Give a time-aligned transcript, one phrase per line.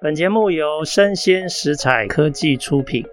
[0.00, 3.04] 本节目由生鲜食材科技出品。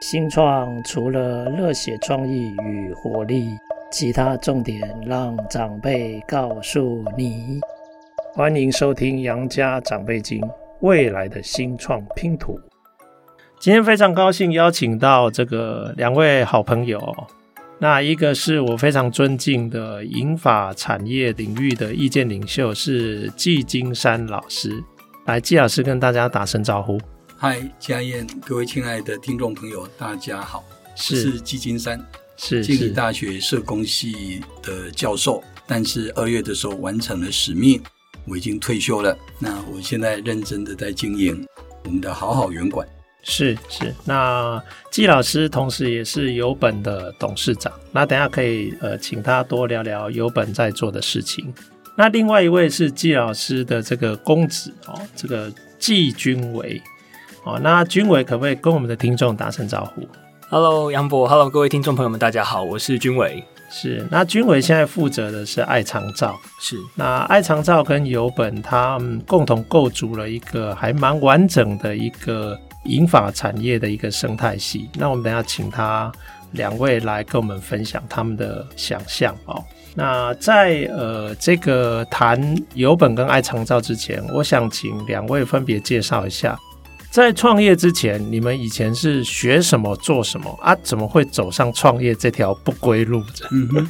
[0.00, 3.48] 新创除了热血创意与活力，
[3.90, 7.58] 其他重点让长辈告诉你。
[8.32, 10.40] 欢迎收听《杨家长辈经》，
[10.82, 12.56] 未来的新创拼图。
[13.58, 17.00] 今天非常高兴邀请到这个两位好朋友。
[17.82, 24.80] 那一个是我非常尊敬的银发产业领域的意见领袖，是季金山老师。
[25.26, 26.96] 来，季老师跟大家打声招呼。
[27.36, 30.62] 嗨，家燕，各位亲爱的听众朋友，大家好。
[30.94, 32.00] 是，是季金山，
[32.36, 35.42] 是静宜大学社工系的教授。
[35.66, 37.82] 但是二月的时候完成了使命，
[38.28, 39.18] 我已经退休了。
[39.40, 41.44] 那我现在认真的在经营
[41.84, 42.86] 我们的好好园馆。
[43.22, 51.54] 是是，那季老师同时也是友本的董事长，那等下可以呃请他多聊聊友本在做的事情。
[51.96, 56.82] 那另外一位是季老师的这个公子哦，这个季军维
[57.44, 60.06] 哦，那军维可不可以跟我们的听众打声招呼
[60.48, 63.42] ？Hello，杨博，Hello，各位听众朋友们，大家好，我是军维。
[63.70, 72.58] 是，那军伟现在负责的是爱长照，是，那爱长照跟友本他们共同构筑了一个还蛮完整的一个。
[72.84, 76.10] 银发产业的一个生态系，那我们等下请他
[76.52, 79.62] 两位来跟我们分享他们的想象哦。
[79.94, 86.58] 那在呃这个谈有本跟爱长照之前，我想请两位分别介绍一下，
[87.10, 90.74] 在创业之前，你们以前是学什么做什么啊？
[90.82, 93.48] 怎么会走上创业这条不归路的？
[93.50, 93.88] 嗯哼，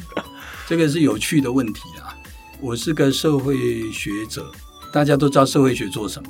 [0.67, 2.13] 这个是有趣的问题啊。
[2.59, 3.55] 我是个社会
[3.91, 4.45] 学者，
[4.91, 6.29] 大家都知道社会学做什么。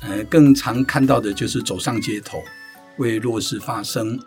[0.00, 2.42] 呃，更常看到的就是走上街头，
[2.98, 4.18] 为弱势发声。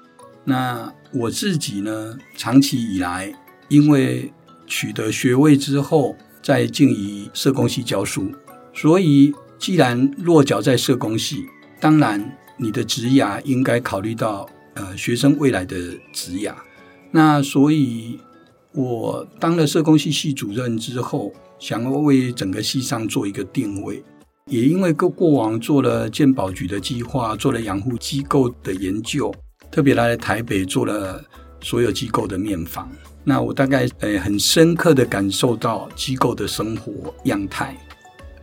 [0.45, 3.33] 那我自己呢，长期以来，
[3.69, 4.31] 因为
[4.67, 8.31] 取得学位之后，在静宜社工系教书，
[8.73, 11.45] 所以既然落脚在社工系，
[11.79, 15.77] 当然你的职涯应该考虑到呃学生未来的
[16.11, 16.53] 职涯。
[17.11, 18.19] 那所以，
[18.73, 24.03] 我当了社工系系主任之后，想要为整个系上做一个定位。
[24.47, 29.33] 也因为过过往做了健保局的计划，做了养护机构的研究，
[29.71, 31.23] 特别来台北做了
[31.61, 32.91] 所有机构的面访。
[33.23, 37.77] 那我大概呃很深刻的感受到机构的生活样态。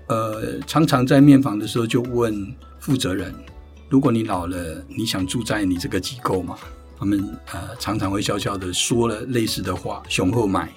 [0.09, 2.34] 呃，常常在面访的时候就问
[2.78, 3.33] 负责人：
[3.91, 6.56] 如果你老了，你想住在你这个机构吗？
[6.99, 7.22] 他们
[7.53, 10.69] 呃常常会笑笑的说了类似的话，雄厚买。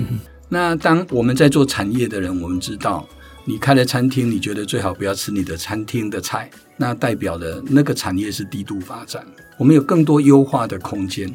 [0.50, 3.08] 那当我们在做产业的人，我们知道。
[3.48, 9.24] 你开了餐厅，你觉得最好不要吃你的餐厅的菜，那代表的那个产业是低度发展。
[9.56, 11.32] 我们有更多优化的空间，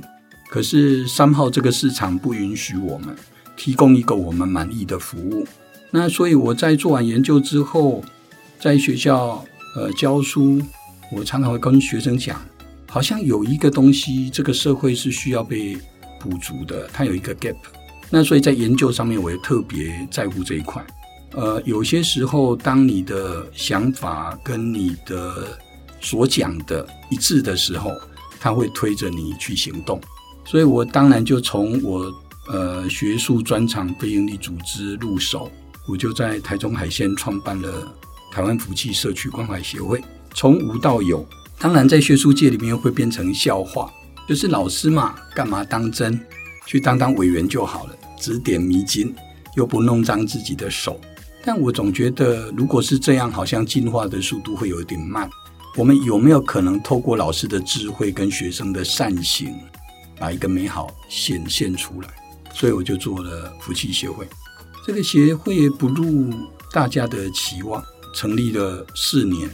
[0.50, 3.16] 可是三号这个市场不允许我们
[3.56, 5.48] 提供一个我们满意的服务。
[5.90, 8.04] 那所以我在做完研究之后，
[8.60, 9.42] 在学校
[9.78, 10.62] 呃教书，
[11.14, 12.42] 我常常会跟学生讲，
[12.90, 15.78] 好像有一个东西，这个社会是需要被
[16.20, 17.56] 补足的，它有一个 gap。
[18.10, 20.86] 那所以在研究上面，我也特别在乎这一块。
[21.34, 25.58] 呃，有些时候，当你的想法跟你的
[26.02, 27.92] 所讲的一致的时候，
[28.40, 30.02] 他会推着你去行动。
[30.44, 32.12] 所以我当然就从我
[32.50, 35.50] 呃学术专长非营利组织入手，
[35.88, 37.88] 我就在台中海线创办了
[38.32, 40.04] 台湾福气社区关怀协会，
[40.34, 41.26] 从无到有。
[41.58, 43.90] 当然，在学术界里面会变成笑话，
[44.28, 46.20] 就是老师嘛，干嘛当真？
[46.66, 49.14] 去当当委员就好了，指点迷津，
[49.56, 51.00] 又不弄脏自己的手。
[51.44, 55.30] 但我总觉得，如果是这样，好像进化的速度会有点慢。
[55.76, 59.56] 我们有没有可能透过老师的智慧跟学生的善行，
[60.20, 62.10] 把一个美好显现出来？
[62.54, 64.28] 所以我就做了福气协会。
[64.86, 66.34] 这个协会不入
[66.72, 67.82] 大家的期望，
[68.14, 69.50] 成立了四年，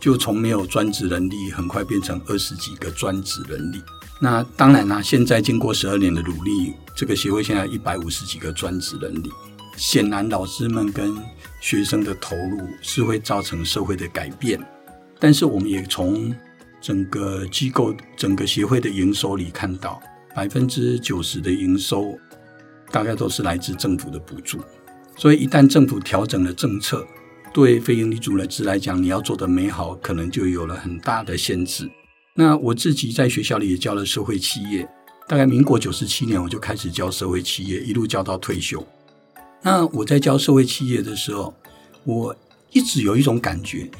[0.00, 3.80] 就从没有专职人力，很快变成二十几个专职人力。
[4.20, 9.30] 那当然啦，现在经过十二年的努力，这个协会现在一百五十几个专职人力。
[9.76, 11.16] 显然，老师们跟
[11.60, 14.60] 学生的投入是会造成社会的改变，
[15.18, 16.34] 但是我们也从
[16.80, 20.00] 整个机构、整个协会的营收里看到，
[20.34, 22.18] 百分之九十的营收
[22.90, 24.58] 大概都是来自政府的补助。
[25.16, 27.06] 所以，一旦政府调整了政策，
[27.52, 31.90] 对非营利组织来讲，你要做的美好，可能就有了很大的限制。
[32.34, 34.88] 那我自己在学校里也教了社会企业，
[35.28, 38.82] 大概民国九十七年我就开始教社会企业，一路教到退休。
[39.62, 41.54] 那我在教社会企业的时候，
[42.04, 42.34] 我
[42.72, 43.90] 一直有一种感觉，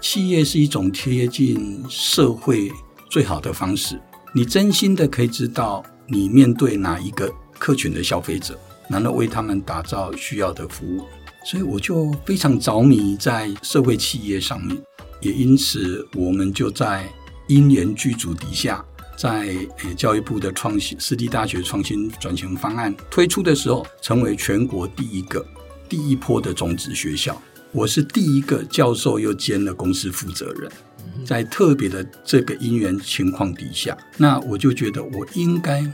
[0.00, 2.70] 企业是一种贴近社会
[3.10, 4.00] 最好的方式。
[4.32, 8.58] 你真心的可以知道你面对哪一个客群的消费者，
[8.88, 11.04] 然后为他们打造需要的服务。
[11.44, 14.80] 所以我就非常着迷在社会企业上面，
[15.20, 17.06] 也因此我们就在
[17.48, 18.84] 因缘具足底下，
[19.16, 19.54] 在
[19.96, 25.44] 教育部的创新私立大学创新转型方案推出的时候，成为全国第一个
[25.88, 27.40] 第一波的种子学校。
[27.72, 30.70] 我是第一个教授又兼了公司负责人，
[31.26, 35.84] 在特别的这个因缘情况底下，那我就觉得我应该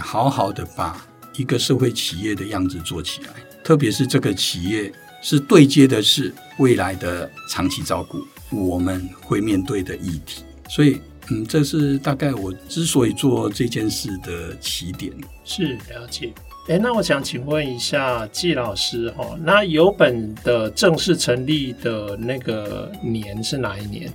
[0.00, 1.06] 好好的把
[1.36, 3.28] 一个社会企业的样子做起来。
[3.62, 4.90] 特别是这个企业
[5.22, 10.98] 是对接的是未来的长期照顾，我们会面对的议题，所以
[11.32, 15.12] 嗯，这是大概我之所以做这件事的起点。
[15.44, 16.32] 是了解。
[16.68, 24.12] 哎，那我想请问一下季老师哈，那友本的正式成立的那个年是哪一年？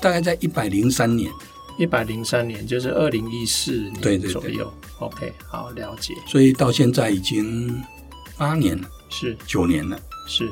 [0.00, 1.30] 大概在一百零三年。
[1.78, 4.20] 一百零三年就是二零一四年左右。
[4.40, 4.66] 对对对。
[5.00, 6.14] OK，好，了解。
[6.26, 7.82] 所以到现在已经。
[8.36, 9.96] 八年了，是九年了，
[10.26, 10.50] 是。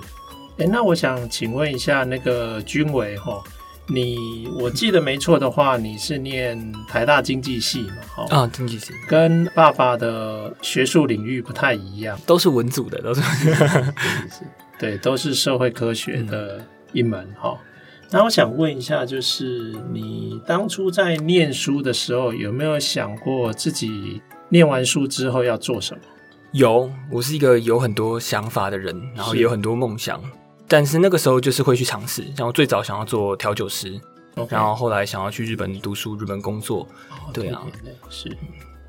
[0.59, 3.43] 哎，那我想请问一下，那个君维哈，
[3.88, 7.96] 你我记得没错的话，你是念台大经济系嘛？
[8.14, 13.23] 哈啊，经济系，跟爸爸的学术领域不太一样，都是文组的，都是，
[14.79, 17.58] 对，都是社会科学的一门哈。
[17.61, 17.69] 嗯。
[18.11, 26.00] 那我想问一下，就是你当初在念书的时候，有没有想过自己念完书之后要做什么？
[26.52, 30.23] 有，我是一个有很多想法的人，然后也有很多梦想，
[30.72, 32.24] 但是那个时候就是会去尝试。
[32.34, 34.00] 像我最早想要做调酒师
[34.36, 34.52] ，okay.
[34.52, 36.88] 然后后来想要去日本读书、日本工作。
[37.26, 37.60] Oh, 对啊，
[38.08, 38.34] 是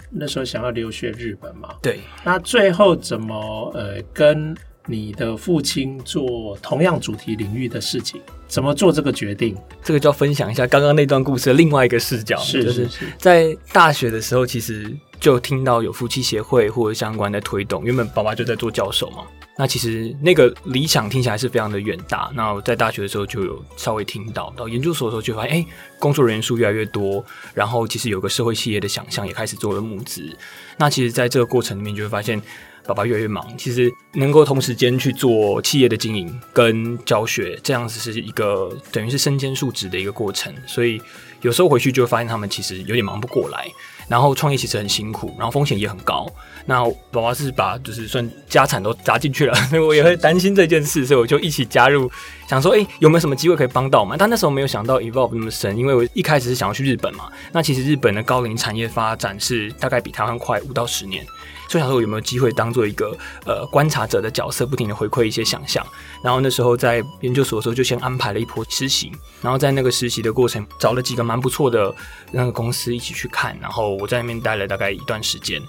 [0.10, 1.76] 那时候想要留学日本嘛？
[1.82, 2.00] 对。
[2.24, 8.22] 那最后怎么呃跟你的父亲做同样主题领域的事情？
[8.48, 9.58] 怎么做这个决定？
[9.84, 14.96] 这个就要分享一下刚刚那段故事的另外一个视角，是是是，就是在大学的时候，其实。
[15.24, 19.24] 就听到有夫妻协会或者相关的推动，原本爸爸就在做教授嘛。
[19.56, 22.32] 那其实那个理想听起来是非常的远大。
[22.34, 25.66] 那我在大学的时候就有稍微听到，到研究所的时候就发现，哎、
[26.00, 27.24] 工作人员数越来越多，
[27.54, 30.36] 然后其实有个社会企业的想象也开始做了募资。
[30.78, 32.42] 那其实在这个过程里面就会发现，
[32.88, 40.52] 爸爸越来越忙，其实能够同时间去做企业的经营跟教学，这样子是一个等于是身兼数职的一个过程。
[40.66, 41.00] 所以
[41.42, 43.68] 有时候回去就会发现他们其实有点忙不过来。
[44.08, 46.28] 然后创业其实很辛苦，然后风险也很高。
[46.66, 52.10] 那爸爸是把就是算家产都砸进去了， 所以我也会担心这件事，所以我就一起加入，
[52.48, 54.18] 想说，哎，有没有什么机会可以帮到我们？
[54.18, 57.26] 但那时候没有想到 evolve 那么深，因为我一开始是想要去日本嘛。
[57.52, 61.26] 那其实日本的高龄产业发展是大概比台湾快五到十年。
[61.74, 63.18] 就想说有没有机会当做一个
[63.48, 65.84] 呃观察者的角色，不停的回馈一些想象。
[66.22, 69.12] 然后那时候在研究所的时候，就先安排了一波实习。
[69.42, 71.92] 然后在那个实习的过程，找了几个蛮不错的
[72.32, 73.58] 那个公司一起去看。
[73.60, 75.60] 然后我在那边待了大概一段时间。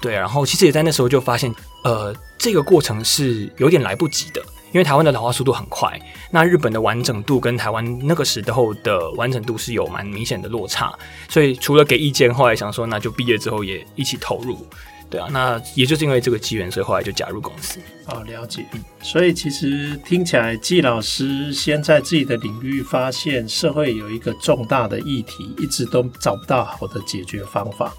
[0.00, 1.54] 对，然后其实也在那时候就发现，
[1.84, 4.40] 呃，这个过程是有点来不及的，
[4.72, 6.00] 因为台湾的老化速度很快。
[6.30, 10.98] 那日本的完整度跟台湾那个时候的完整度是有蛮明显的落差。
[11.28, 14.66] 所以除了给意见，后来想说，那就毕业之后也一起投入。
[15.10, 17.80] 对啊，那也就是因为这个机缘，所以后来就加入公司。
[18.06, 18.64] 啊，了解。
[19.02, 27.92] 所以其实听起来，纪老师先在自己的领域发现社会有一个重大的议题，一直都找不到好的解决方法，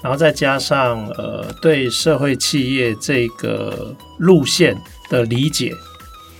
[0.00, 4.80] 然后再加上呃对社会企业这个路线
[5.10, 5.74] 的理解，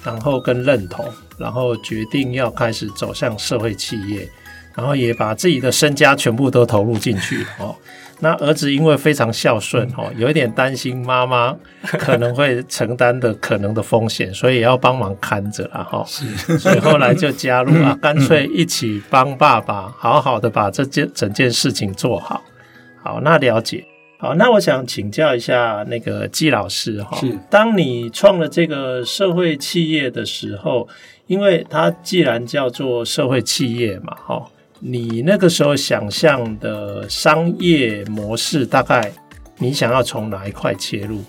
[0.05, 1.05] 然后跟认同，
[1.37, 4.31] 然后决定要开始走向社会企业，
[4.77, 7.75] 然后也把自己的身家全部都投入进去哦。
[8.21, 11.57] 那儿子因为非常孝顺哦，有一点担心妈妈
[11.99, 16.05] 可能会承担的可能的风险，所以也要帮忙看着了哈。
[16.05, 22.43] 所以后来就加入了， 干脆一起帮爸爸好好的把这件整件事情做好。
[23.05, 23.85] 好，那了解。
[24.19, 30.89] 好，那我想请教一下那个季老师哈，是当你创了这个社会企业的时候，
[31.29, 34.45] 因为它既然叫做社会企业嘛，哈。
[34.81, 39.13] 你那个时候想象的商业模式，大概
[39.59, 41.23] 你想要从哪一块切入？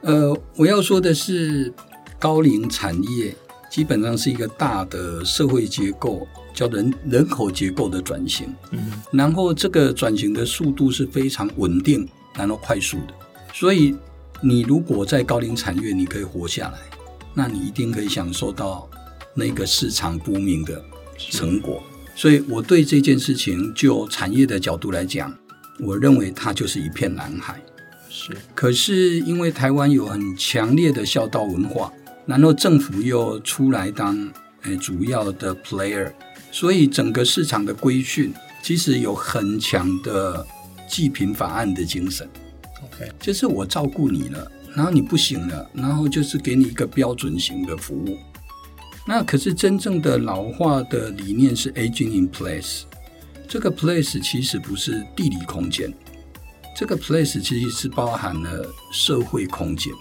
[0.00, 1.72] 呃，我要说的是，
[2.18, 3.34] 高龄产业
[3.70, 8.54] 基本上是一个大的社会结构，叫人人口结构的转型。
[8.70, 13.14] 嗯，然后这个转型的速度是非常稳定，然后快速的。
[13.52, 13.94] 所以，
[14.40, 16.78] 你如果在高龄产业你可以活下来，
[17.34, 18.88] 那你一定可以享受到
[19.34, 20.82] 那个市场不明的
[21.18, 21.82] 成果。
[22.16, 25.32] 所以，我对这件事情，就产业的角度来讲，
[25.78, 27.62] 我认为它就是一片蓝海。
[28.08, 28.34] 是。
[28.54, 31.92] 可是，因为台湾有很强烈的孝道文化，
[32.24, 34.16] 然后政府又出来当
[34.62, 36.10] 诶主要的 player，
[36.50, 38.32] 所以整个市场的规训
[38.62, 40.44] 其实有很强的
[40.88, 42.26] 济贫法案的精神。
[42.82, 48.16] OK，就是我照顾你了，然后你不行了，然后就是给你一个标准型的服务。
[49.08, 52.82] 那可是真正的老化的理念是 aging in place，
[53.46, 55.94] 这个 place 其实不是地理空间，
[56.76, 59.92] 这个 place 其实是包含了社会空间，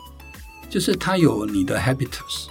[0.69, 2.47] 就是它有你的 habitus。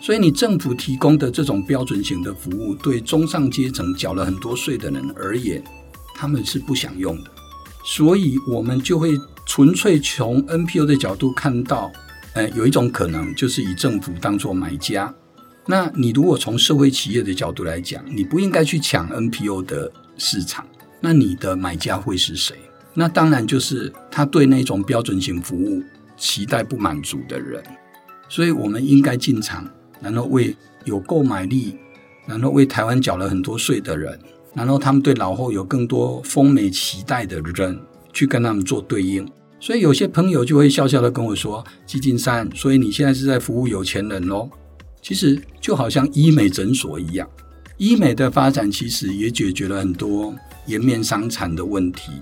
[0.00, 5.62] 所以你政府提供的这种标准型的服务，对中上阶层缴了很多税的人而言，
[6.14, 7.30] 他们是不想用的。
[7.84, 11.92] 所以我们就会纯粹从 NPO 的角度看到，
[12.32, 15.12] 呃，有一种可能就是以政府当做买家。
[15.70, 20.66] 那你如果从社会企业的角度来讲，你不应该去抢 NPO 的市场，
[20.98, 22.56] 那你的买家会是谁？
[22.94, 25.82] 那当然就是他对那种标准型服务
[26.16, 27.62] 期待不满足的人。
[28.30, 29.68] 所以我们应该进场。
[30.00, 31.76] 然后为有购买力，
[32.24, 34.16] 然后为台湾缴了很多税的人，
[34.54, 37.76] 然后他们对老后有更多丰美期待的人，
[38.12, 39.28] 去跟他们做对应。
[39.58, 44.48] 所以有些朋友就会笑笑的跟我说：“基金山，所以你现在是在服务有钱人喽？”
[45.02, 47.28] 其实就好像医美诊所一样，
[47.76, 50.34] 医美的发展其实也解决了很多
[50.66, 52.12] 颜面伤残的问题，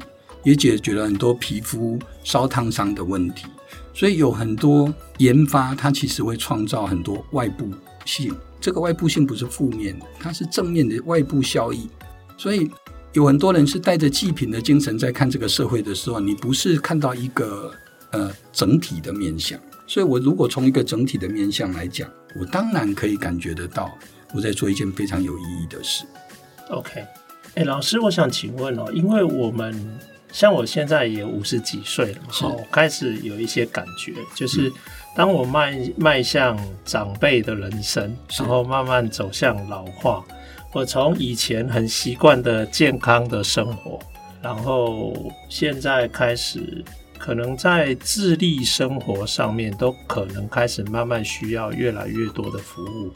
[0.44, 3.46] 也解决了很多皮肤烧烫伤的问题。
[3.92, 7.70] 所以有很多研发，它其实会创造很多外部
[8.04, 8.34] 性。
[8.60, 11.88] 这个外部性不是负面的，它是正面的外部效益。
[12.36, 12.70] 所以
[13.14, 17.72] 有很多人是带着祭品的精神在看这个社会的时候，你不是看到一个
[18.10, 19.58] 呃整体的面向。
[19.86, 23.96] 所以我如果从一个整体的面向来讲，我当然可以感觉得到
[24.32, 26.04] 我在做一件非常有意义的事。
[26.70, 27.04] OK，
[27.54, 29.98] 哎，老师，我想请问哦，因为我们。
[30.32, 34.70] 像我现在也五十几岁了，好，开始有一些感觉，就是
[35.14, 40.22] 当我迈迈向长辈的人生，然后慢慢走向老化，
[40.74, 43.98] 我从以前很习惯的健康的生活，
[44.42, 46.84] 然后现在开始
[47.18, 53.12] 可能在自立生活上面都可能开始慢慢需要越来越多的服务，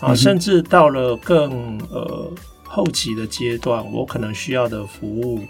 [0.00, 2.32] 啊，甚至到了更呃
[2.64, 5.40] 后期的阶段，我可能需要的服务。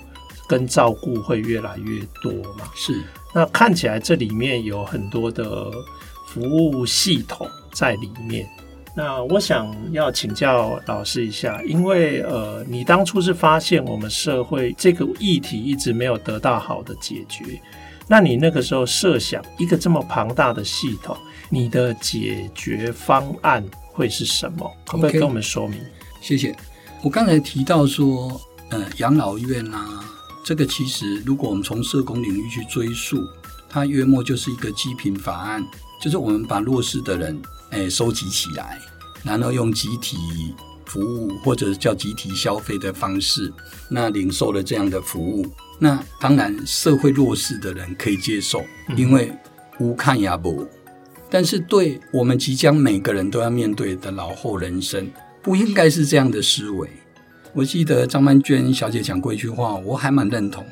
[0.48, 2.68] 跟照顾会越来越多嘛？
[2.74, 3.02] 是。
[3.32, 5.70] 那看起来这里面有很多的
[6.26, 8.46] 服务系统在里面。
[8.94, 17.58] 那我想要请教老师一下，因为呃，你当初是发现我们社会这个议题一直没有得到好的解决，
[18.12, 21.16] 那你那个时候设想一个这么庞大的系统，
[21.48, 24.70] 你的解决方案会是什么？
[24.84, 25.80] 可不可以跟我们说明
[26.20, 26.54] 谢谢。
[27.02, 28.38] 我刚才提到说，
[28.68, 30.04] 呃，养老院啊。
[30.44, 33.16] 这个其实，如果我们从社工领域去追溯，
[33.66, 35.66] 它约莫就是一个济贫法案，
[35.98, 37.40] 就是我们把弱势的人
[37.70, 38.78] 诶收集起来，
[39.24, 40.18] 然后用集体
[40.84, 43.50] 服务或者叫集体消费的方式，
[43.88, 45.46] 那领受了这样的服务，
[45.82, 48.64] 那当然社会弱势的人可以接受，
[48.96, 49.32] 因为
[49.80, 50.64] 无看也不。
[51.28, 55.10] 但是对我们即将每个人都要面对的老后人生，
[55.42, 56.88] 不应该是这样的思维。
[57.52, 60.64] 我记得张曼娟小姐讲过一句话，我还蛮认同。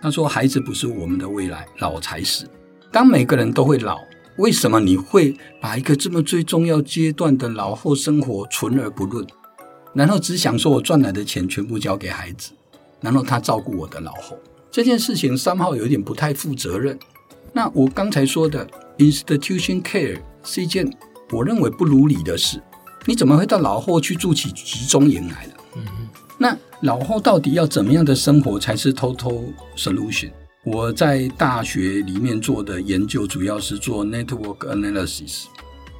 [0.00, 2.46] 她说：“孩子不是我们的未来，老才是。
[2.92, 3.98] 当每个人都会老，
[4.36, 9.26] 为什么你会把一个这么最重要阶段的老后生活存而不论，
[9.92, 12.52] 然后只想说我赚来的钱全部交给孩子，
[13.00, 14.38] 然后他照顾我的老后？
[14.72, 16.98] 这件事情三号有点不太负责任。
[17.52, 20.90] 那我刚才说的 institution care 是一件
[21.30, 22.58] 我认为不如理的事。
[23.04, 25.52] 你怎么会到老后去住起集中营来了？”
[26.38, 30.32] 那老后到底要怎么样的生活才是 total solution？
[30.64, 35.44] 我在大学里面做的研究主要是做 network analysis，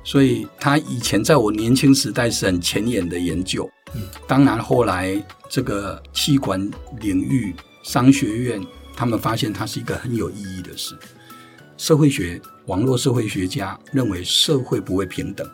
[0.02, 3.68] 所以他以前在我年轻时代是很前沿的研究。
[3.94, 8.60] 嗯，当然后来这个企管领域商学院，
[8.94, 10.96] 他们发现它是一个很有意义的事。
[11.76, 15.48] 社会学网络社会学家认为社会不会平等，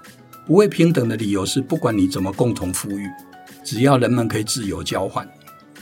[0.47, 3.09] 不会平等的理由是不管你怎么共同富裕。
[3.65, 5.27] 只要人们可以自由交换，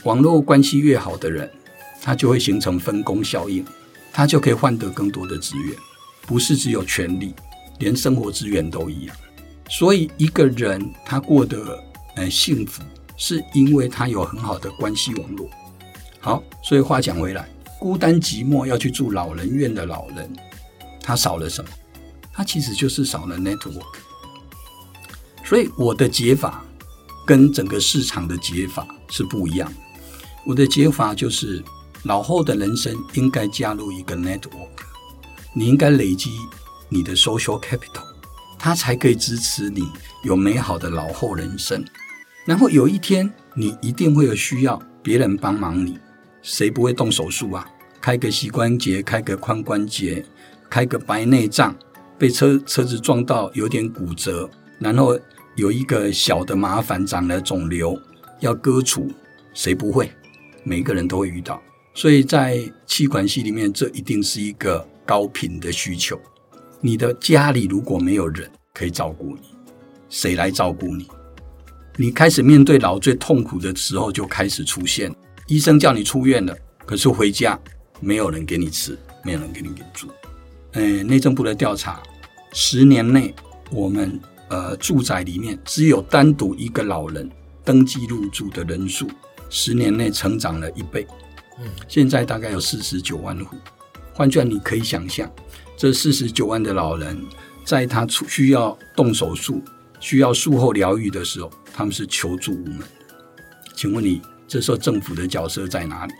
[0.03, 1.49] 网络关系越好的人，
[2.01, 3.65] 他就会形成分工效应，
[4.13, 5.75] 他就可以换得更多的资源，
[6.25, 7.33] 不是只有权力，
[7.79, 9.15] 连生活资源都一样。
[9.69, 11.77] 所以一个人他过得
[12.15, 12.81] 呃幸福，
[13.17, 15.49] 是因为他有很好的关系网络。
[16.27, 17.47] 好，所以话讲回来，
[17.79, 20.29] 孤单寂寞要去住老人院的老人，
[21.01, 21.69] 他少了什么？
[22.33, 23.95] 他其实就是少了 network。
[25.45, 26.63] 所以我的解法。
[27.25, 29.69] 跟整个市场的解法是不一样。
[30.45, 31.61] 我的解法就是，
[32.03, 34.69] 老后的人生应该加入一个 network，
[35.53, 36.31] 你应该累积
[36.87, 38.05] 你的 social capital，
[38.57, 39.83] 它才可以支持你
[40.23, 41.83] 有美好的老后人生。
[42.45, 45.99] 然后有一天，你一定会有需要别人帮忙你，
[46.47, 47.69] 谁不会动手术啊？
[47.99, 50.23] 开个膝关节，开个髋关节，
[50.69, 51.75] 开个白内障，
[52.17, 54.49] 被车车子撞到有点骨折，
[54.79, 55.19] 然后
[55.57, 58.01] 有一个小的麻烦长了肿瘤
[58.39, 59.11] 要割除，
[59.53, 60.09] 谁不会？
[60.63, 61.61] 每个人都会遇到。
[61.93, 66.17] 所以在企管系里面，这一定是一个高频的需求。
[66.79, 69.49] 你的家里如果没有人可以照顾你，
[70.07, 71.09] 谁来照顾你？
[71.97, 75.13] 你开始面对老最痛苦的时候就开始出现。
[75.47, 77.57] 医生叫你出院了，可是回家
[78.01, 80.09] 没有人给你吃，没有人给你给住。
[80.73, 82.03] 呃，内政部的调查，
[82.51, 83.33] 十年内
[83.71, 87.29] 我们呃住宅里面只有单独一个老人
[87.63, 89.09] 登记入住的人数，
[89.49, 91.07] 十年内成长了一倍。
[91.59, 93.55] 嗯，现在大概有四十九万户。
[94.13, 95.31] 换句话，你可以想象，
[95.77, 97.17] 这四十九万的老人，
[97.63, 99.61] 在他出需要动手术、
[100.01, 102.87] 需要术后疗愈的时候，他们是求助无门的。
[103.75, 106.13] 请问你，这时候政府的角色在哪里？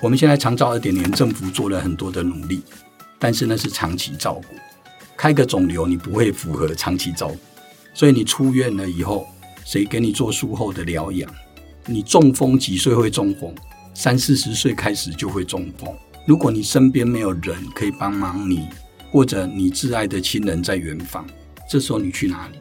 [0.00, 2.62] 我们现在长照二点零，政府做了很多的努力，
[3.18, 4.56] 但是那是长期照顾。
[5.16, 7.38] 开个肿瘤，你不会符合长期照顾，
[7.94, 9.26] 所以你出院了以后，
[9.64, 11.30] 谁给你做术后的疗养？
[11.86, 13.54] 你中风几岁会中风？
[13.94, 15.94] 三四十岁开始就会中风。
[16.26, 18.66] 如果你身边没有人可以帮忙你，
[19.10, 21.26] 或者你挚爱的亲人在远方，
[21.68, 22.58] 这时候你去哪里？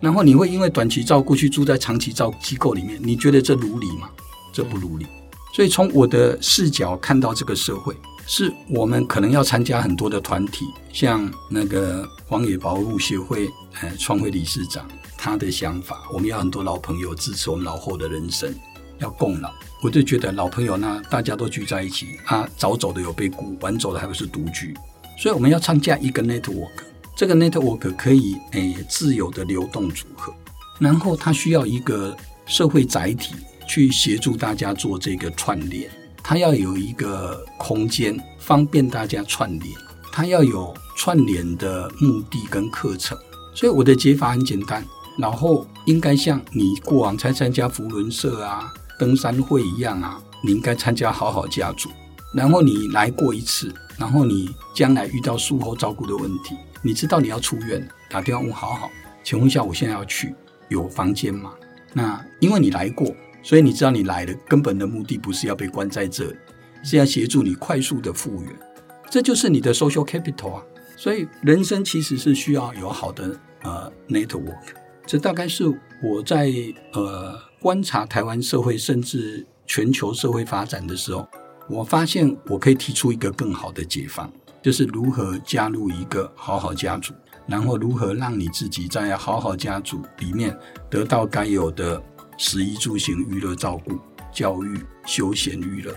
[0.00, 4.10] 然后你会因为短期照顾去住在长期照顾机构里面，你觉得这如理吗？
[4.52, 5.06] 这不如你。
[5.54, 18.54] 所以从我的视角看到这个社会，是我们可能要参加很多的团体，像那个荒野保护协会呃创会理事长他的想法，我们要很多老朋友支持我们老后的人生。
[18.98, 19.50] 要共老，
[19.82, 24.72] 我就觉得老朋友那大家都聚在一起啊，早走的有被雇，晚走的还不是独居，
[25.18, 26.70] 所以我们要参加一个 network，
[27.16, 30.32] 这个 network 可以诶、自由的流动组合，
[30.78, 32.16] 然后它需要一个
[32.46, 33.34] 社会载体
[33.66, 35.90] 去协助大家做这个串联，
[36.22, 39.74] 它要有一个空间方便大家串联，
[40.12, 43.18] 它要有串联的目的跟课程，
[43.54, 44.84] 所以我的解法很简单，
[45.18, 48.72] 然后应该像你过往才参加福伦社啊。
[48.98, 51.90] 登山会一样啊，你应该参加好好家族，
[52.32, 58.90] 然后你来过一次，然后你将来遇到术后照顾的问题，你知道你要出院，打电话问好好，
[59.24, 60.32] 请问一下，我现在要去，
[60.68, 61.52] 有房间吗？
[61.92, 66.36] 那因为你来过，所以你知道你来的根本的目的不是要被关在这里，
[66.82, 68.52] 是要协助你快速的复原，
[69.10, 70.62] 这就是你的 social capital 啊。
[70.96, 74.74] 所以人生其实是需要有好的呃 network，
[75.06, 75.66] 这大概是
[76.02, 76.52] 我在
[76.92, 77.38] 呃。
[77.62, 81.24] 观察台湾社会，甚至全球社会发展的时候，
[81.68, 84.28] 我发现我可以提出一个更好的解放，
[84.60, 87.14] 就是如何加入一个好好家族，
[87.46, 90.58] 然后如何让你自己在好好家族里面
[90.90, 92.02] 得到该有的
[92.42, 93.96] 食衣住行娱乐照顾、
[94.32, 94.76] 教育、
[95.06, 95.94] 休闲娱乐。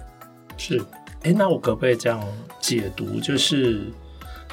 [0.57, 0.79] 是，
[1.23, 2.23] 哎，那我可不可以这样
[2.61, 3.19] 解读？
[3.19, 3.81] 就是。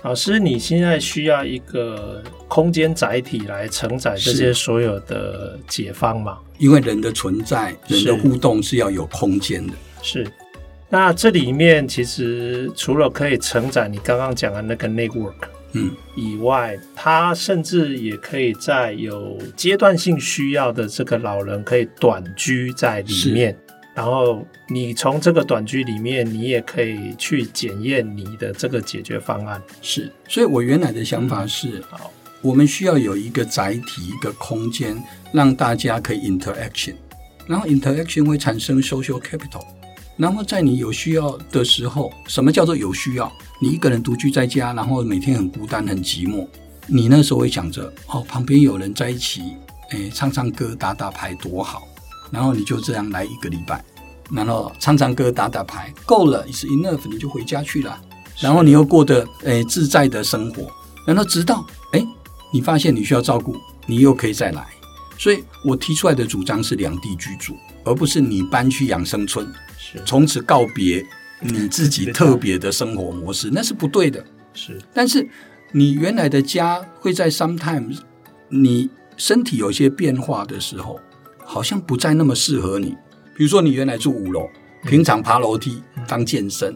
[0.01, 6.39] 老师，你现在需要一个空间载体来承载这些所有的解放吗？
[6.59, 9.75] 因为人的存在，人的互动是要有空间的。
[10.03, 10.27] 是。
[10.89, 15.35] 那这里面其实除了可以承载你刚刚讲的那个 network，
[15.75, 23.57] 嗯，以外，他甚至也可以在有阶段性需要的这个老人可以短居在里面。
[23.95, 29.63] 然后你从这个短居里面，你也可以去检验你的这个解决方案。
[29.83, 34.97] 是，所以我原来的想法是，好，我们需要有一个载体，一个空间，
[35.31, 36.95] 让大家可以 interaction，
[37.47, 39.65] 然后 interaction 会产生 social capital，
[40.17, 43.31] 然后在你有需要的时候，什么叫做有需要？
[43.63, 46.45] 你一个人独居在家，然后每天很孤单、很寂寞，
[46.89, 49.41] 你那时候会想着，哦，旁边有人在一起，
[49.93, 51.87] 诶，唱唱歌、打打牌，多好。
[52.33, 53.85] 然后你就这样来一个礼拜，
[54.33, 57.97] 然后唱唱歌、打打牌，够了，is enough，你就回家去了。
[58.41, 60.69] 然后你又过得诶自在的生活。
[61.07, 62.05] 然后直到诶
[62.53, 63.55] 你发现你需要照顾，
[63.87, 64.67] 你又可以再来。
[65.17, 69.47] 所以我提出来的主张是两地居住，而不是你搬去养生村，
[70.05, 71.07] 从此告别
[71.43, 74.25] 你自己特别的生活模式，那是不对的。
[74.55, 75.29] 是，但是
[75.73, 77.99] 你原来的家会在 sometimes
[78.49, 80.99] 你身体有些变化的时候。
[81.45, 82.97] 好像不再那么适合你。
[83.37, 84.49] 比如说，你原来住五楼，
[84.85, 86.75] 平常爬楼梯当健身，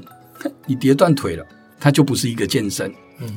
[0.67, 1.47] 你跌断腿了，
[1.79, 2.93] 它就不是一个健身。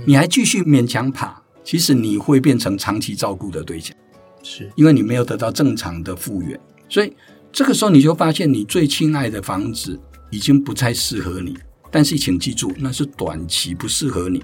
[0.05, 3.95] 你还继续勉强爬，其实你会变成长期照顾的对象，
[4.43, 6.59] 是因为你没有得到正常的复原。
[6.89, 7.13] 所以
[7.53, 9.97] 这个时候，你就发现你最亲爱的房子
[10.29, 11.57] 已经不再适合你。
[11.91, 14.43] 但是请记住，那是短期不适合你。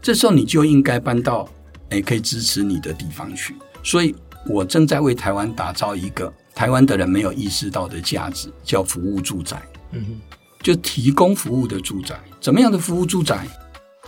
[0.00, 1.48] 这时候你就应该搬到
[1.90, 3.54] 诶可以支持你的地方去。
[3.82, 4.14] 所以。
[4.46, 9.62] 我正在为台湾打造一个台湾的人没有意识到的价值，叫服务住宅。
[9.92, 10.20] 嗯哼，
[10.62, 12.20] 就提供服务的住宅。
[12.42, 13.48] 怎么样的服务住宅？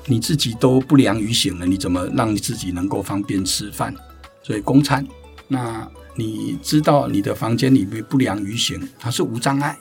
[0.05, 3.95] 你自己都不良于行了，你怎么让你自己能够方便吃饭？
[4.43, 5.09] 所以供餐。
[5.49, 9.75] 那你知道你的房间里面不良于行，它是无障碍。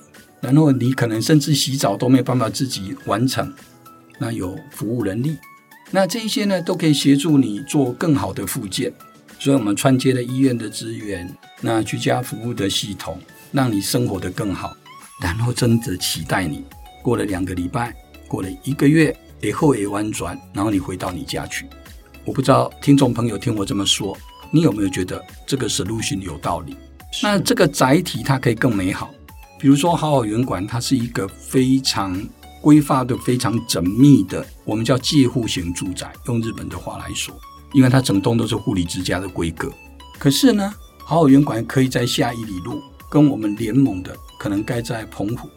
[0.45, 3.51] 然后你可能甚至洗澡都没有办法自己完成，
[4.19, 5.35] 那有服务能力。
[5.89, 8.93] 那这一些呢，都可以协助你做更好的复健。
[9.39, 11.27] 所以我们串接了医院的资源，
[11.61, 13.19] 那居家服务的系统，
[13.51, 14.77] 让你生活得更好。
[15.19, 16.63] 然后真的期待你
[17.01, 17.95] 过了两个礼拜，
[18.27, 21.65] 过了一个月，以后也婉转，然后你回到你家去。
[22.23, 24.15] 我不知道听众朋友听我这么说，
[24.51, 26.77] 你有没有觉得这个 solution 有道理？
[27.23, 29.09] 那这个载体它可以更美好。
[29.65, 32.15] 比如说好好园馆，它是一个非常
[32.61, 37.35] 规划的、非常缜密的，我们叫介户型住宅，用日本的话来说，
[37.73, 39.73] 因为它整栋都是护理之家的规格。
[40.19, 44.15] 可是呢，好好园馆可以在下一里路跟我们联盟的。
[44.37, 45.49] 可能盖在澎湖，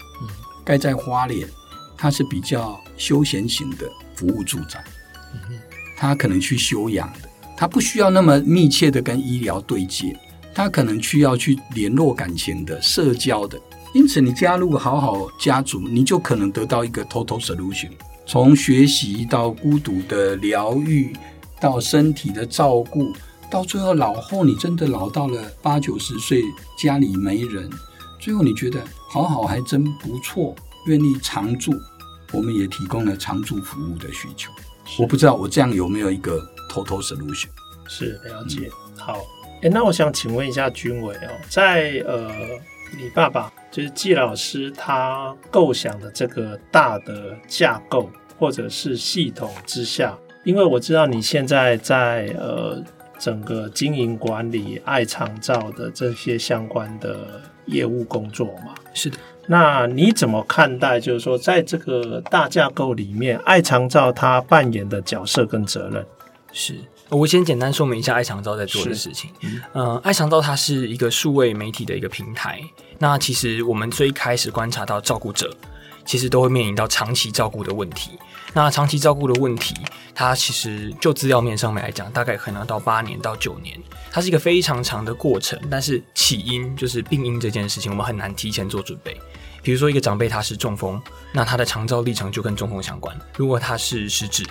[0.64, 1.46] 盖在花莲，
[1.94, 4.82] 它是比较休闲型的服务住宅，
[5.98, 10.18] 它可能去休养的，它不需要那么密切的跟医疗对接，
[10.54, 13.60] 它可能需要去联络感情的、社交的。
[13.94, 17.90] 因此，你加入好好家族，你就可能得到一个 total solution，
[18.26, 21.14] 从学习到孤独的疗愈，
[21.58, 23.12] 到身体的照顾，
[23.50, 26.42] 到最后老后，你真的老到了八九十岁，
[26.78, 27.68] 家里没人。
[28.20, 30.54] 最后你觉得好好还真不错，
[30.86, 31.72] 愿意常住，
[32.32, 34.50] 我们也提供了常住服务的需求。
[34.98, 36.38] 我不知道我这样有没有一个
[36.70, 37.48] total solution？
[37.88, 38.70] 是了解。
[38.88, 39.18] 嗯、好，
[39.62, 42.30] 哎，那我想请问一下君伟哦，在呃，
[42.96, 52.82] 你爸爸就是季老师他构想的这个大的架构或者是系统之下，因为我知道你现在在呃。
[53.20, 59.18] 整个经营管理爱长照的这些相关的业务工作嘛，是的。
[59.48, 61.00] 那你怎么看待？
[61.00, 66.06] 就是说，在这个大架构里面，爱长照它扮演的角色跟责任？
[66.52, 66.76] 是
[67.10, 69.30] 我先简单说明一下爱长照在做的事情。
[69.40, 72.62] 嗯，呃，爱长照它是一个数位媒体的一个平台。
[72.98, 75.54] 那其实我们最开始观察到照顾者。
[76.04, 78.12] 其实都会面临到长期照顾的问题。
[78.54, 79.74] 那长期照顾的问题，
[80.14, 83.78] 它其实就资料面上面来讲，大概可能要到八年到九年，
[84.10, 85.60] 它是一个非常长的过程。
[85.70, 89.20] 但是起因就是病因这件事情，我们很难提前做准备。
[89.62, 91.00] 比如说一个长辈他是中风，
[91.32, 93.16] 那他的长照历程就跟中风相关。
[93.36, 94.44] 如果他是失智，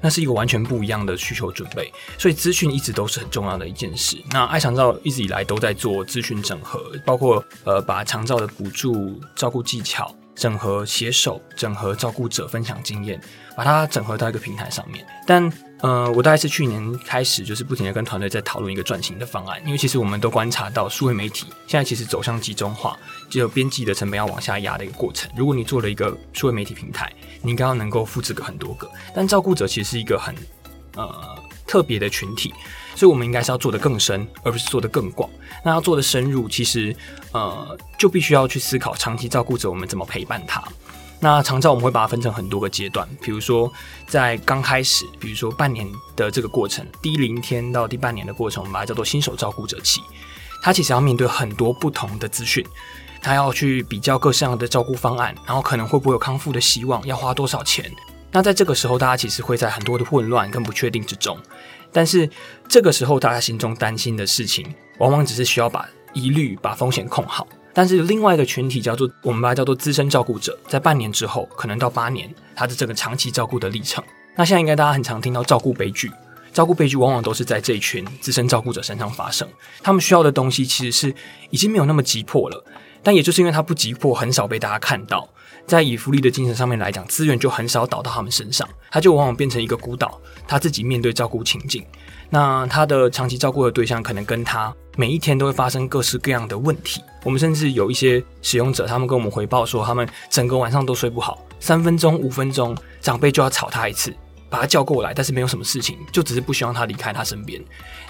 [0.00, 1.92] 那是一个完全不一样的需求准备。
[2.18, 4.16] 所以资讯一直都是很重要的一件事。
[4.30, 10.14] 那爱长照一直以来都在做资讯整合，包括呃把长照的补助、照顾技巧。
[10.32, 13.20] 整合携手，整合照顾者分享经验，
[13.54, 15.06] 把它整合到一个平台上面。
[15.26, 19.60] 但，呃，我大概是去年开始，就是不停的跟团队在讨论一个转型的方案。
[19.64, 22.96] 因为其实我们都观察到，数位媒体现在其实走向集中化，
[23.28, 25.30] 就有编辑的成本要往下压的一个过程。
[25.36, 27.12] 如果你做了一个数位媒体平台，
[27.42, 28.90] 你应该要能够复制个很多个。
[29.14, 30.34] 但照顾者其实是一个很，
[30.96, 31.38] 呃。
[31.66, 32.52] 特别的群体，
[32.96, 35.30] 所以我们应该是要做得更深，而不是做得更广。
[35.64, 36.92] 那要做得深入，其实
[37.30, 40.60] 呃，就必须要去思考长期照顾者我们怎么陪伴他。
[41.22, 43.70] 那长照我们会把它分成很多个阶段，比如说
[44.06, 50.00] 在刚开始，比如说半年的这个过程，第零天到第半年的过程，我们把它叫做新手照顾者期。
[50.62, 52.64] 他其实要面对很多不同的资讯，
[53.22, 57.90] 他要去比较各式样的照顾方案，然后可能会不会有康复的希望，要花多少钱。
[58.32, 61.38] 那在这个时候，大家其实会在很多的混乱跟不确定之中。
[61.92, 62.28] 但是
[62.68, 67.46] 这个时候，大家心中担心的事情，往往只是需要把疑虑、把风险控好。
[67.72, 74.02] 但是另外一个群体叫做我们把它叫做资深照顾者，在半年之后，可能到八年，他的这个长期照顾的历程。
[74.36, 76.10] 那现在应该大家很常听到照顾悲剧，
[76.52, 79.48] 照顾悲剧往往都是在这一群资深照顾者身上发生。
[79.82, 81.14] 他们需要的东西其实是
[81.50, 82.64] 已经没有那么急迫了，
[83.02, 85.28] 但也就是因为他不急迫，很少被大家看到。
[85.66, 91.84] 在以福利的精神上面来讲，资源就很少倒到他们身上，他就往往变成一个孤岛，他自己面对照顾情境。
[92.30, 97.02] 那他的长期照顾的对象可能跟他每一天都会发生各式各样的问题。
[97.24, 104.14] 我们甚至有一些使用者，他们跟我们回报说，他们整个晚上都睡不好，三分钟、五分钟，长辈就要吵他一次，
[104.48, 107.62] 把他叫过来，但是没有什么事情，就只是不希望他离开他身边。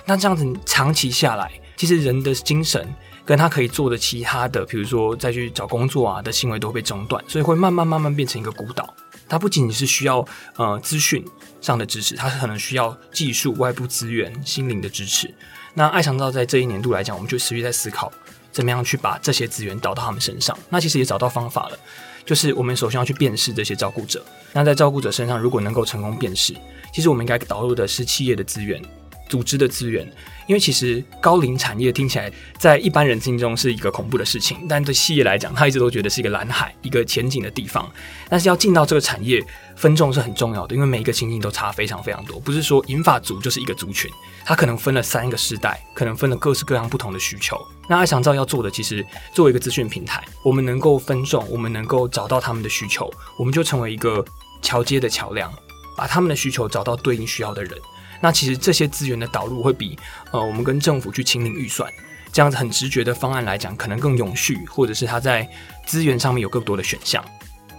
[0.04, 2.86] 那这样子长期下来，其实人的精神。
[3.22, 8.92] 跟他可以做的其他的，比如说再去找工作啊的行为都会被中断，所以会慢慢慢慢变成一个孤岛。
[9.30, 10.22] 它不仅仅是需要
[10.56, 11.24] 呃资讯
[11.62, 15.32] 上的支持，它可能需要技术、外部资源、心灵的支持。
[15.72, 18.12] 那爱长照在这一年度来讲，我们就持续在思考
[18.50, 20.58] 怎么样去把这些资源导到他们身上。
[20.68, 21.78] 那其实也找到方法了，
[22.26, 24.22] 就是我们首先要去辨识这些照顾者。
[24.52, 26.54] 那在照顾者身上，如果能够成功辨识，
[26.92, 28.82] 其实我们应该导入的是企业的资源。
[29.28, 30.12] 组织的资源。
[30.50, 37.88] 因为其实高龄产业听起来在一般人心中是一个恐怖的事情，但对企业来讲，他一直都觉得是一个蓝海，一个前景的地方。
[38.28, 39.40] 但是要进到这个产业，
[39.76, 42.40] 分众是很重要的，因为每一个情境都差非常非常多。
[42.40, 44.10] 不是说银发族就是一个族群，
[44.44, 47.56] 它可能分了三个世代，可能分了各式各样不同的需求。
[47.88, 53.08] 那爱长照要做的，其实作为一个资讯平台，我们能够分众，我们能够找到他们的需求，
[53.38, 54.24] 我们就成为一个
[54.62, 55.48] 桥接的桥梁，
[55.96, 57.78] 把他们的需求找到对应需要的人。
[58.20, 59.98] 那其实这些资源的导入会比
[60.30, 61.90] 呃我们跟政府去请领预算
[62.32, 65.48] 这样子很直觉的方案来讲，可能更永续，或者是它在
[65.84, 67.24] 资源上面有更多的选项。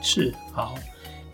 [0.01, 0.75] 是好，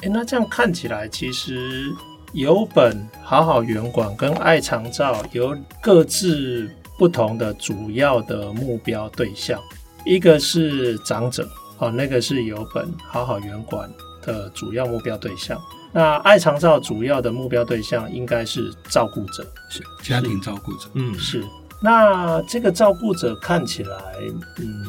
[0.02, 1.91] 诶，那这样看起来，其实
[2.34, 9.60] 有本好好园管跟爱长照有各自不同的主要的目标对象，
[10.06, 13.89] 一个是长者，哦，那个是有本好好园管
[14.22, 15.60] 的主要目标对象。
[15.91, 20.89] 那爱长照主要的目标对象应该是照顾者，是家庭照顾者。
[20.93, 21.43] 嗯，是。
[21.82, 23.97] 那这个照顾者看起来，
[24.58, 24.86] 嗯，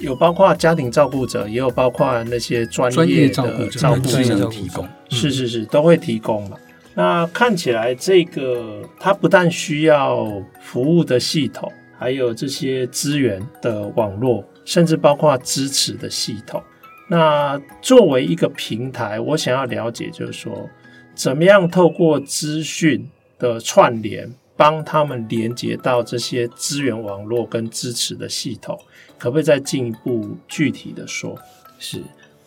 [0.00, 4.88] 有包括家庭照顾者，也有包括那些专业的照顾者，专业照顾者提供。
[5.08, 6.56] 是是是，都会提供嘛。
[6.94, 10.26] 那看起来这个它不但需要
[10.60, 16.62] 服务的系统，还有这些资源的网络，甚至包括支持的系统。
[17.06, 20.68] 那作为一个平台，我想要了解，就是说，
[21.14, 28.78] 怎么样透过资讯的串联，帮他们连接到这些资源网络跟支持的系统，
[29.18, 31.38] 可不可以再进一步具体的说？
[31.78, 31.98] 是，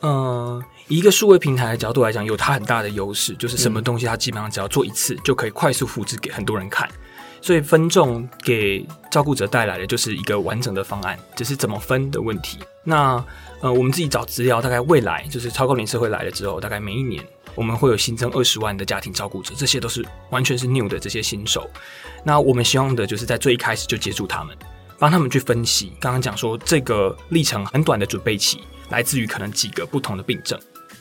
[0.02, 6.89] 嗯、呃，一个数位平台的角度来讲，有它很大的优势，就是什么东西它基本上只要做一次，就可以快速复制给很多人看。
[7.41, 12.60] 所以分众给照顾者带来的就是一个完整的方案，只是怎么分的问题。
[12.84, 13.23] 那
[13.62, 17.23] 呃，我们自己找资料，大概未来就是超高龄社会来了之后，大概每一年
[17.56, 21.69] 我们会有新增二十万的家庭照顾者，这些都是完全是 new 的这些新手。
[22.23, 24.56] 那我们希望的就是在最一开始就接触他们，
[25.00, 25.91] 帮他们去分析。
[26.00, 30.60] 刚刚讲说这个历程很短的准备期，来自于可能几个不同的病症。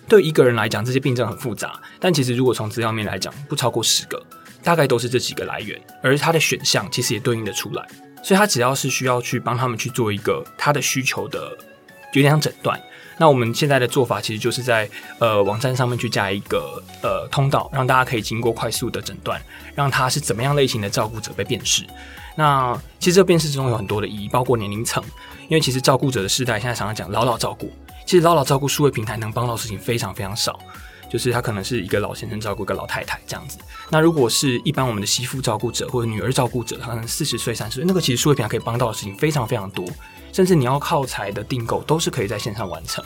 [0.09, 4.23] 对一个人来讲，这些病症很复杂，但其实如果从资料面来讲，不超过十个，
[4.67, 7.87] 大概都是这几个来源，而他的选项其实也对应得出来。
[8.23, 11.57] 所以他只要是需要去帮他们去做一个他的需求的。
[12.13, 12.81] 有点像诊断，
[13.19, 19.39] 那我们现在的做法其实就是在呃网站上面去加一个呃通道，让大家可以经过快速的诊断，
[19.75, 21.85] 让他是怎么样类型的照顾者被辨识。
[22.35, 25.03] 那其实这辨识之中有很多的意义，包括年龄层，
[25.49, 27.71] 因为其实照顾者的世代现在常常讲老老照顾，
[28.07, 30.59] 其实老老照顾数位平台能帮到的事情非常非常少，
[31.11, 33.59] 就是他可能是一个老先生照顾一个老太太这样子。
[33.91, 39.87] 那如果是一般我们的媳妇照顾者或者女儿照顾者，可能四十岁三十岁，那个其实数位平台可以帮到的事情非常非常多。
[40.33, 43.03] 甚至你要靠材的订购都是可以在线上完成，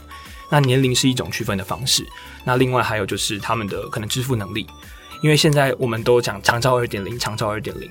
[0.49, 2.05] 那年龄是一种区分的方式。
[2.43, 4.67] 那另外还有就是他们的可能支付能力，
[5.23, 7.89] 因为现在我们都讲长照二点零，长照二点零，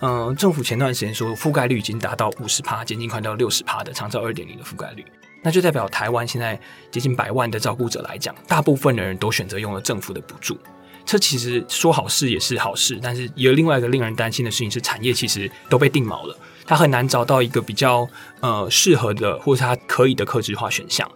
[0.00, 5.02] 嗯，政府前段时间说覆盖率已经达到五十趴，接近快到六十趴的长照二点零的覆盖率，
[5.44, 6.58] 那就代表台湾现在
[6.90, 10.58] 接近百万的照顾者来讲，大部分的人都选择用了政府的补助。
[11.04, 16.34] 这其实说好事也是好事，但是也有另外一个令人担心的事情是，产业其实都被定锚了。
[16.66, 18.08] 他很难找到一个比较
[18.40, 21.06] 呃适合的，或者他可以的客制化选项。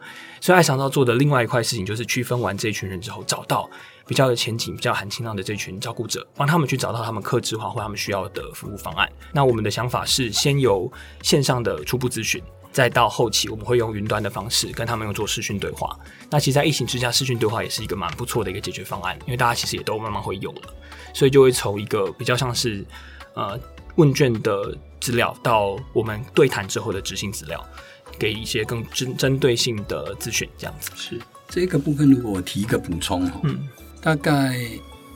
[0.42, 3.68] 所以爱长照做的另外一块事情，就是区分完这一群人之后，找到
[4.06, 9.10] 比较有前景、比较含金量的这群照顾者，帮他们去找到他们客制化或他们需要的服务方案。
[9.32, 15.98] 那我们的想法是，先由线上的初步咨询，再到后期我们会用云端的方式跟他们用做视讯对话。
[16.31, 20.62] 那其实，在疫情之下，视讯对话也是一个蛮不错的一个解决方案，因为大家其实也都慢慢会用了，
[21.14, 22.85] 所以就会从一个比较像是
[23.35, 23.59] 呃
[23.96, 24.76] 问卷的。
[25.00, 27.64] 资料到我们对谈之后的执行资料，
[28.18, 32.11] 给一些更针针对性的咨询，这样子是这个部分。
[32.11, 33.68] 如果我提一个补充，嗯，
[34.02, 34.59] 大概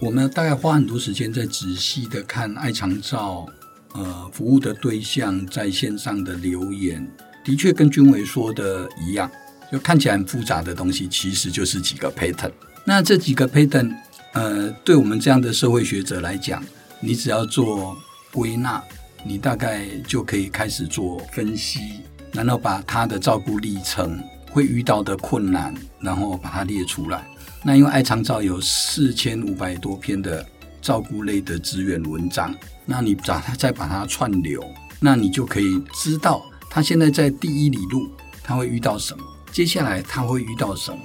[0.00, 3.44] 我们大概花很多时间在仔细的看爱长照，
[3.92, 7.04] 呃，服务的对象在线上的留言，
[7.44, 9.30] 的确跟君维说的一样，
[9.70, 12.52] 就看起来很复杂的东西，其实就是几个 pattern。
[12.84, 13.94] 那这几个 pattern，
[14.34, 16.62] 呃，对我们这样的社会学者来讲，
[17.00, 17.96] 你只要做
[18.32, 18.82] 归纳。
[19.24, 22.00] 你大概就可以开始做分析，
[22.32, 27.24] 然后把他的照顾历程会遇到的困难，然后把它列出来。
[27.62, 30.44] 那因为爱长照有四千五百多篇的
[30.80, 32.52] 照顾类的资源文章，
[32.84, 34.60] 那你把它再把它串流，
[34.98, 36.42] 那你就可以知道
[36.74, 38.10] 他现在在第一里路
[38.42, 40.98] 他会遇到什么，接下来他会遇到什么。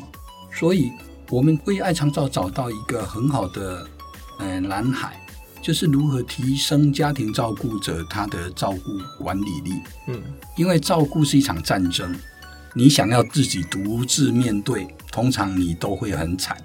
[0.50, 0.90] 所以
[1.30, 3.86] 我们为爱长照找到一个很好的
[4.40, 5.22] 呃蓝海。
[5.62, 9.74] 就是如何提升家庭照顾者他的照顾管理力。
[10.08, 10.24] 嗯，
[10.56, 12.16] 因为照顾是一场战争，
[12.74, 16.56] 你想要自己独自面对，通常你都会很惨。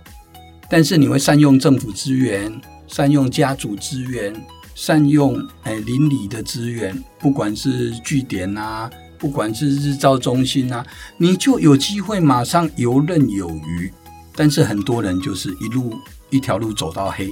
[0.71, 4.33] 但是你会善用政府资源，善用家族资源，
[4.75, 10.85] 善用哎邻里的资源，不管是据点啊，不管是日照中心啊，
[11.17, 13.93] 你就有机会马上游刃有余。
[14.35, 15.95] 但是很多人就是一路
[16.31, 17.31] 一条路走到黑，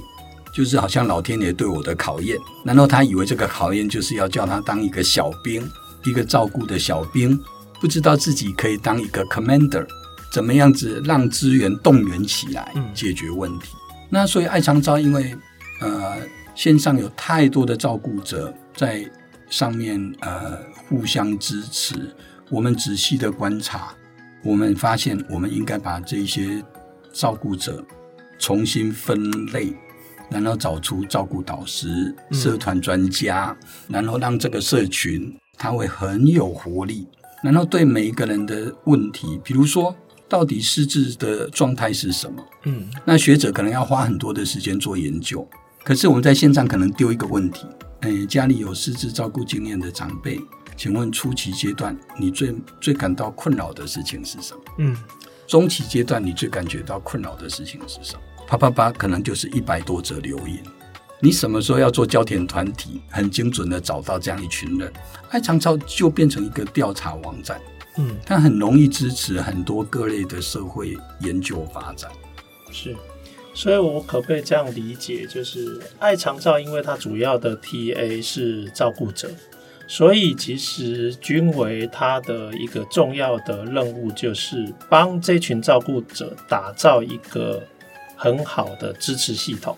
[0.53, 2.37] 就是好像老天爷对我的考验。
[2.63, 5.67] 难道他以为这个考验就是要叫他当一个小兵，
[6.05, 7.37] 一个照顾的小兵，
[7.79, 9.83] 不知道自己可以当一个 commander，
[10.31, 13.69] 怎么样子让资源动员起来解决问题。
[13.73, 15.35] 嗯、那所以爱长昭因为
[15.81, 16.17] 呃
[16.55, 19.09] 线上有太多的照顾者在
[19.49, 22.15] 上面呃互相支持，
[22.49, 23.93] 我们仔细的观察，
[24.43, 26.63] 我们发现我们应该把这些。
[27.13, 27.83] 照顾者
[28.39, 29.75] 重新分类，
[30.29, 33.53] 然后找出照顾导师、社团专家，
[33.89, 37.05] 然后让这个社群它会很有活力，
[37.43, 39.93] 然后对每一个人的问题，比如说
[40.29, 42.41] 到底失智的状态是什么？
[42.63, 45.45] 嗯，那学者可能要花很多的时间做研究，
[45.83, 47.65] 可是我们在线上可能丢一个问题：
[48.01, 50.39] 哎，家里有失智照顾经验的长辈，
[50.77, 54.61] 请问初期阶段你最最感到困扰的事情是什么？
[54.77, 54.97] 嗯。
[55.47, 58.21] 中期阶段，你最感觉到困扰的事情是什么？
[58.47, 60.63] 啪啪啪，可能就是一百多则留言。
[61.19, 64.91] 你什么时候要做焦点团体，很精准的找到这样一群人？
[65.29, 67.59] 爱长超就变成一个调查网站，
[67.97, 72.09] 嗯，它很容易支持很多各类的社会研究发展。
[72.71, 72.95] 是，
[73.53, 79.29] 所以我可不可以这样理解，就是爱长照，因为它主要的 TA 是照顾者。
[79.87, 87.61] 所以，其实君维它的一个重要的任务，就是帮这群照顾者打造一个
[88.15, 89.75] 很好的支持系统。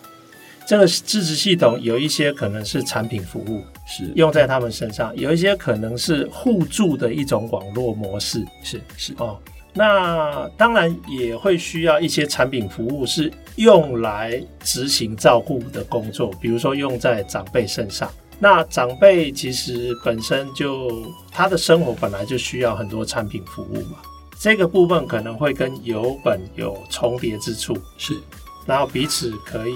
[0.66, 9.36] 这个支持系统有一些可能是产品服务，是用在他们身上；有一些可能是互助的一种网络模式，是是哦。
[9.74, 18.08] 那当然也会需要一些产品服务是用来执行照顾的工作，比如说用在长辈身上。
[18.38, 20.90] 那长辈其实本身就
[21.30, 23.98] 他的生活本来就需要很多产品服务嘛，
[24.38, 28.12] 这个部分可能会跟友本有重叠之处，是，
[28.66, 29.74] 然后彼此可以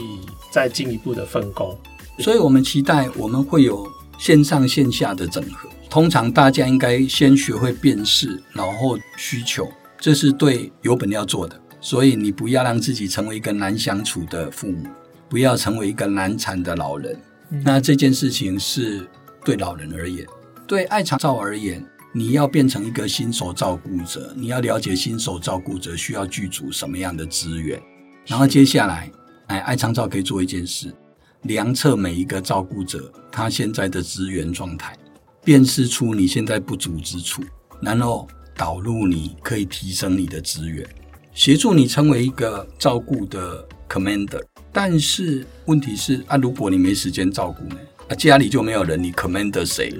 [0.50, 1.76] 再进一步的分工，
[2.18, 3.86] 所以我们期待我们会有
[4.18, 5.68] 线上线下的整合。
[5.88, 9.66] 通常大家应该先学会辨识，然后需求，
[10.00, 11.60] 这是对有本要做的。
[11.80, 14.88] 所以你不要让自己成为一个难相处的父母，
[15.28, 17.16] 不要成为一个难缠的老人。
[17.64, 19.08] 那这件事情是
[19.44, 20.26] 对老人而言，
[20.66, 21.82] 对爱长照而言，
[22.12, 27.80] 你要变成一个新手照顾者，你要了解新手照顾者需要剧组什么样的资源，
[28.26, 29.10] 然后接下来，
[29.46, 30.92] 哎，爱长照可以做一件事，
[31.42, 34.94] 量测每一个照顾者他现在的资源状态，
[35.44, 37.40] 辨识出你现在不足之处，
[37.80, 40.84] 然后导入你可以提升你的资源，
[41.32, 44.42] 协助你成为一个照顾的 commander。
[44.72, 47.76] 但是问题是啊，如果你没时间照顾呢？
[48.08, 49.96] 啊，家里就没有人，你 commander 谁？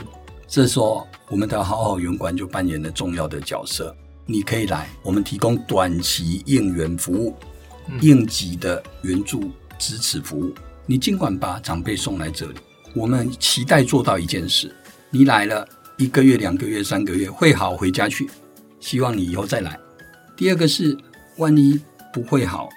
[0.49, 3.95] 这时候我们的好好园馆就扮演了重要的角色。
[4.27, 7.37] 你可以来，我们提供短期应援服务、
[8.01, 10.53] 应急的援助支持服务。
[10.85, 12.55] 你尽管把长辈送来这里，
[12.93, 14.75] 我们期待做到一件事：
[15.11, 15.67] 你来了
[15.97, 18.29] 一个月、两个月、三个月会好回家去，
[18.81, 19.79] 希望你以后再来。
[20.37, 20.97] 第二个是，
[21.37, 21.81] 万一
[22.13, 22.69] 不会好。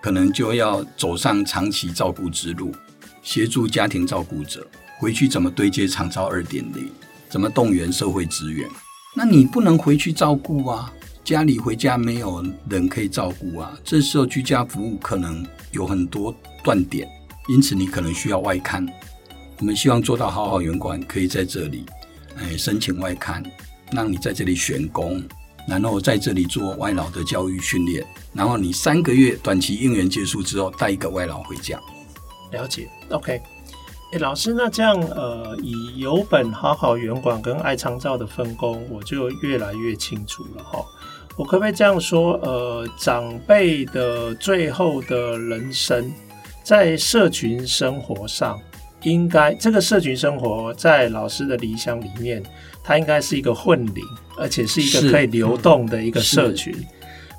[0.00, 2.74] 可能就要走上长期照顾之路，
[3.22, 4.66] 协助家庭照顾者
[4.98, 6.90] 回去怎么对接长照二点零，
[7.28, 8.68] 怎么动员社会资源。
[9.14, 13.78] 那你不能回去照顾啊，家里回家没有人可以照顾啊。
[13.84, 16.34] 这时候居家服务可能有很多
[16.64, 17.08] 断点，
[17.48, 18.84] 因此你可能需要外看。
[19.60, 21.86] 我们希望做到好好园馆可以在这里，
[22.36, 23.40] 哎，申请外看，
[23.92, 25.22] 让你在这里选工。
[25.66, 31.80] 然后在这里做外劳的教育训练，然后你三个月短期应援结束之后，带一个外劳回家。
[32.50, 33.40] 了解，OK。
[34.12, 40.84] 哎，老师，那这样呃，以有本好好园馆跟爱长照的分工，我就越来越清楚了哈。
[41.34, 42.34] 我可不可以这样说？
[42.42, 46.12] 呃，长辈的最后的人生，
[46.62, 48.60] 在社群生活上，
[49.02, 52.42] 应该这个社群生活在老师的理想里面。
[52.84, 54.04] 它应该是一个混龄，
[54.36, 56.74] 而且是一个可以流动的一个社群。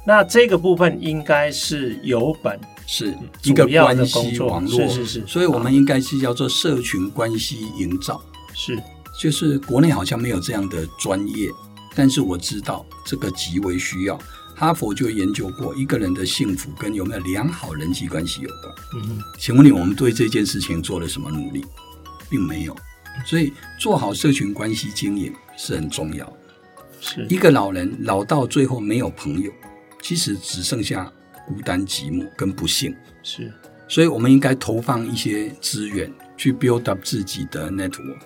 [0.08, 5.24] 那这个部分应该是有本是一个关系网络，是是是。
[5.28, 8.24] 所以我们应该是叫做社群关系营造。
[8.54, 8.82] 是，
[9.20, 11.50] 就是国内好像没有这样的专业，
[11.94, 14.18] 但是我知道这个极为需要。
[14.56, 18.76] 哈佛就研究过一个人的幸福跟有没有良好人际关系有关。
[18.96, 21.66] 嗯哼，请问你，我们对这件事情做了什么努力？
[22.30, 22.76] 并没有。
[23.26, 26.38] 所以做好社群关系经营是很重要的。
[27.00, 29.52] 是一个老人老到最后没有朋友，
[30.02, 31.12] 其实只剩下
[31.46, 32.96] 孤单寂寞跟不幸。
[33.22, 33.52] 是，
[33.88, 38.18] 所以我们应该投放一些资源，去 build up 自己的 network。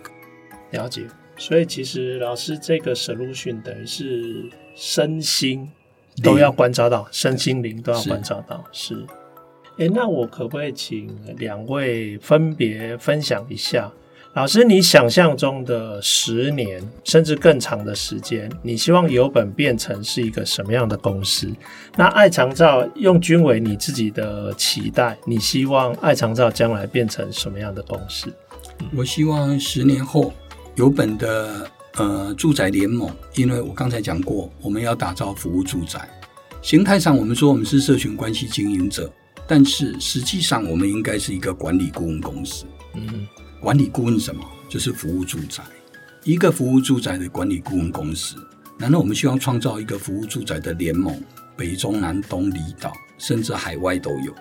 [0.71, 1.07] 了解。
[1.37, 5.69] 所以其实老师这个 solution 等于是身心
[6.23, 8.63] 都要关照到，身心灵都要关照到。
[8.71, 9.05] 是。
[9.77, 13.91] 诶，那我可不可以请两位分别分享一下？
[14.33, 21.51] 老师，你想象中的十年甚至更长的时间，你希望有本变成是一个什么样的公司？
[21.95, 28.31] 那爱长照用均为你自己的期待，你希望爱长照将来变成什么样的公司？
[28.95, 30.31] 我希望十年后
[30.75, 36.07] 有本的呃住宅联盟，因为我刚才讲过，我们要打造服务住宅，
[36.61, 39.11] 形态上我们说我们是社群关系经营者，
[39.47, 42.65] 但是实际上我们应该是一个管理顾问公司。
[42.93, 43.27] 嗯。
[43.59, 44.43] 管理顾问什么？
[44.69, 45.63] 就是服务住宅，
[46.23, 48.35] 一个服务住宅的管理顾问公司。
[48.77, 51.19] 难道我们希望创造一个服务住宅的联盟？
[51.55, 54.31] 北中南东离岛，甚至海外都有。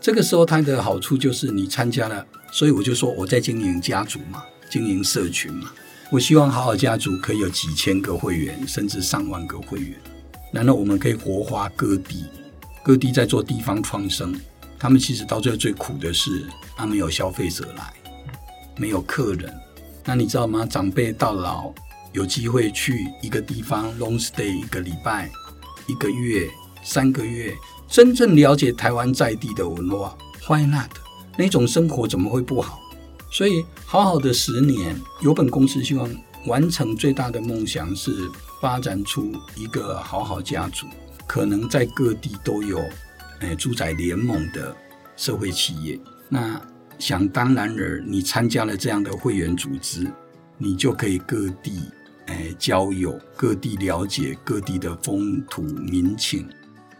[0.00, 5.72] 这个时候，它的好处就是你参加了，所以我就说我在经营家族嘛，经营社群嘛。
[6.10, 9.98] 我希望好好家族可以有几千个会员，甚至上万个会员。
[10.52, 12.26] 难道我们可以活化各地？
[12.84, 14.38] 各地在做地方创生，
[14.78, 16.46] 他们其实到最后最苦的是，
[16.76, 17.92] 他们有消费者来。
[18.76, 19.52] 没有客人，
[20.04, 20.66] 那你知道吗？
[20.66, 21.72] 长辈到老
[22.12, 25.30] 有机会去一个地方 long stay 一个礼拜、
[25.86, 26.48] 一个月、
[26.84, 27.54] 三个月，
[27.88, 30.16] 真正了解台湾在地的文化
[30.48, 30.90] ，why not？
[31.36, 32.78] 那种生活怎么会不好？
[33.34, 36.08] 所以好好的十年，友本公司希望
[36.46, 38.30] 完成最大的梦想是
[38.60, 40.86] 发展出一个好好家族，
[41.26, 42.78] 可能在各地都有，
[43.40, 44.72] 诶，住宅联盟的
[45.16, 45.98] 社会企业。
[46.28, 46.60] 那
[47.00, 50.06] 想当然尔，你参加了这样的会员组织，
[50.56, 51.90] 你就可以各地
[52.26, 56.48] 哎交友，各地了解各地的风土民情。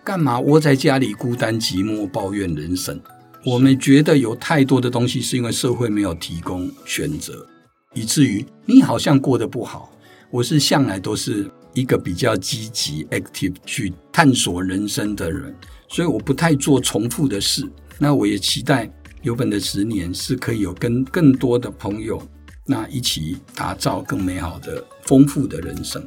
[0.02, 3.00] 干嘛窝在家里孤单寂寞抱怨人生？
[3.46, 7.46] 我们觉得有太多的东西是因为社会没有提供选择，
[7.92, 9.92] 以至于你好像过得不好。
[10.30, 15.54] 我是向来都是一个比较积极 active 去探索人生的人，
[15.88, 17.68] 所以我不太做重复的事。
[17.98, 18.90] 那我也期待。
[19.22, 22.22] 有本的十年是可以有跟更多的朋友，
[22.66, 26.06] 那一起打造更美好的、丰富的人生。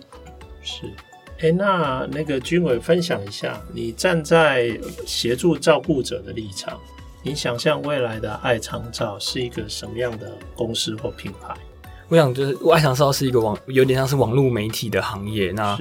[0.61, 0.83] 是，
[1.39, 6.79] 哎，那那个均纬分享一下，你站在协助照顾者的立场，
[7.27, 11.53] 你想象未来的爱长照是一个什么样的公司或品牌？
[12.07, 15.51] 我想就是，爱长照是一个网，有点像是网络媒体的行业。
[15.51, 15.77] 那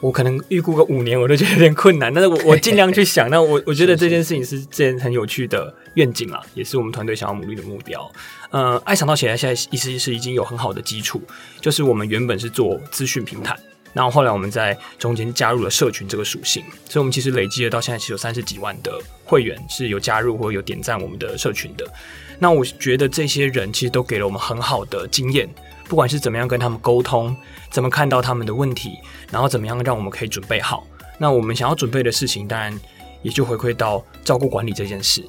[0.00, 2.12] 我可能预估个五年，我都觉得有点困难。
[2.12, 3.28] 但是我我尽量去想。
[3.32, 8.12] 那我我觉得这件事情是件很有趣的愿景啊，也是我们团队想要努力的目标。
[8.50, 11.22] 呃，爱长照现在现在意思是已经有很好的基础，
[11.62, 13.58] 就是我们原本是做资讯平台，
[13.92, 21.86] 然后后来我们在中间加入了社群这个属性，所以我们其实累积了到现在其实有三十几万的会员是有加入或有点赞我们的社群的。
[22.38, 25.48] 那我觉得这些人其实都给了我们很好的经验。
[25.88, 27.36] 不管是怎么样跟他们沟通，
[27.68, 28.92] 怎么看到他们的问题，
[29.32, 30.86] 然后怎么样让我们可以准备好。
[31.18, 32.72] 那我们想要准备的事情，当然
[33.22, 35.26] 也就回馈到照顾管理这件事。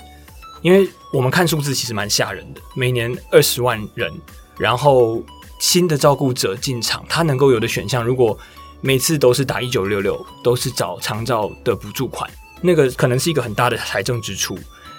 [0.62, 4.14] 因为我们看数字其实蛮吓人的，每年二十万人，
[4.60, 5.24] 然后
[5.62, 8.36] 新的照顾者进场，他能够有的选项，如果
[8.82, 12.28] 每次都是打一九六六，都是找长照的补助款，
[12.62, 14.58] 那个可能是一个很大的财政支出。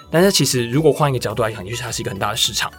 [0.09, 2.71] 但是其实如果换一个角度来讲，就是它是一个很大的市场。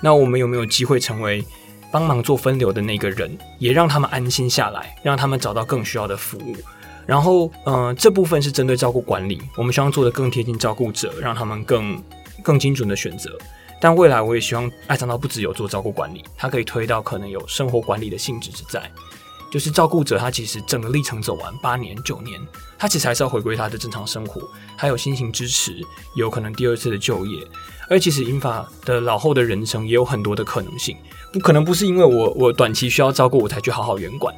[0.00, 1.44] 那我们有没有机会成为
[1.92, 6.56] 帮忙做分流的那个人，也让他们安心下来，让他们找到更需要的服务。
[7.06, 12.02] 然后，嗯、这部分是针对照顾管理，我们希望做的更贴近照顾者，让他们更
[12.42, 13.38] 更精准的选择。
[13.80, 18.90] 但未来我也希望爱长照不只有做照顾管理，它可以推到可能有生活管理的性质之在。
[19.50, 22.40] 就是照顾者他其实整个历程走完八年九年，
[22.78, 25.74] 他其实还是要回归他的正常生活，还有心情支持，
[26.14, 27.44] 有可能第二次的就业。
[27.88, 30.96] 而其实银发的老后的人生也有很多的可能性。
[31.32, 34.32] 不可能不是因为我我短期需要照顾我才去好好圆管，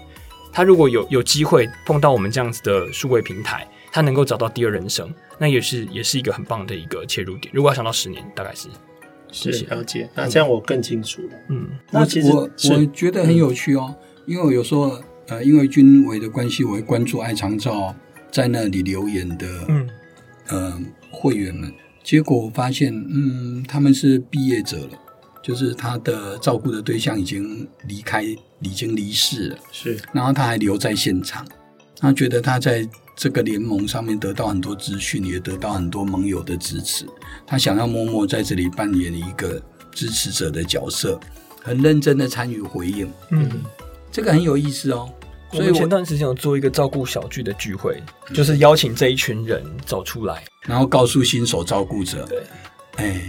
[0.51, 7.53] 他如果有有机会碰到我们这样子的数位平台，他能够找到第二人生，那也是也是一个很棒的一个切入点。
[7.55, 8.68] 如果要想到十年，大概是
[9.33, 11.30] 是了解，那这样我更清楚了。
[11.49, 17.95] 嗯，那其实我我觉得很有趣哦，嗯、因为我有时候呃，因为军委的关系，我会关注爱长照
[18.30, 19.89] 在那里留言的嗯
[20.49, 20.80] 呃
[21.11, 21.72] 会员们，
[22.05, 24.99] 结果我发现嗯他们是毕业者了。
[25.43, 29.59] 就是他的照顾的对象已经离开，已经离世了。
[29.72, 31.45] 是，然后他还留在现场，
[31.99, 37.06] 他觉得他在这个联盟上面得到很多资讯，也得到很多盟友的支持。
[37.46, 41.20] 他想要默默在这里扮演一个支持者的角色，
[41.62, 43.10] 很认真的参与回应。
[43.30, 43.48] 嗯，
[44.10, 45.10] 这个很有意思哦。
[45.52, 48.02] 所以我前段时间有做一个照顾小聚的聚会，
[48.32, 52.42] 就是邀请这一群人走出来，然后告诉新手照顾者，对，
[52.96, 53.20] 哎，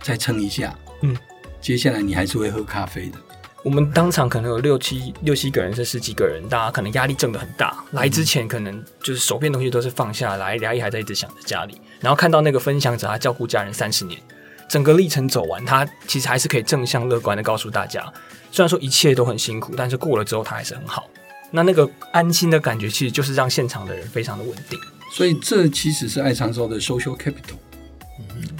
[0.00, 0.76] 再撑一下。
[1.02, 1.16] 嗯。
[1.60, 3.18] 接下来你还是会喝咖啡的。
[3.64, 7.82] 我们当场可能有六七六七个人，是十几个人，大家可能压力挣的很大。
[7.92, 11.80] 来之前可能就是手边东西都是放下来，压力还在一直想着家里。
[11.98, 14.20] 然后看到那个分享者，他照顾家人三十年，
[14.68, 18.04] 整个历程走完，他其实还是可以正向乐观的告诉大家，
[18.52, 21.08] 虽然说一切都很辛苦，但是过了之后他还是很好。
[21.50, 24.78] 那那个安心的感觉，其实就是让现场的人非常的稳定。
[25.10, 27.56] 所以这其实是爱长寿的 social capital。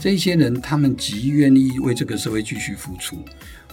[0.01, 3.23] 这些人他们极愿意为这个社会继续付出。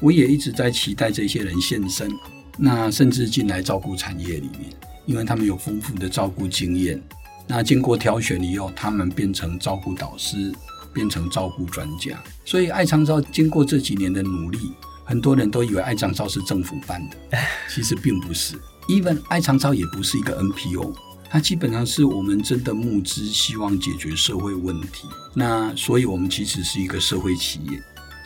[0.01, 2.11] 我也一直在期待这些人现身，
[2.57, 4.71] 那甚至进来照顾产业里面，
[5.05, 7.01] 因为他们有丰富的照顾经验。
[7.47, 10.51] 那经过挑选以后，他们变成照顾导师，
[10.91, 12.21] 变成照顾专家。
[12.43, 14.71] 所以爱长照经过这几年的努力，
[15.05, 17.17] 很多人都以为爱长照是政府办的，
[17.69, 18.55] 其实并不是。
[18.87, 20.93] Even 爱长照也不是一个 NPO，
[21.29, 25.07] 它基本上是我们真的募资，希望解决社会问题。
[25.35, 27.81] 那所以我们其实是一个社会企业。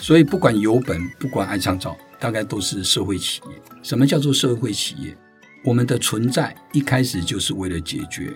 [0.06, 3.60] 所以，不管有本，不管爱长照，大概都是社会企业。
[3.82, 5.18] 什么叫做社会企业？
[5.64, 8.32] 我们的存在一开始就是为了解决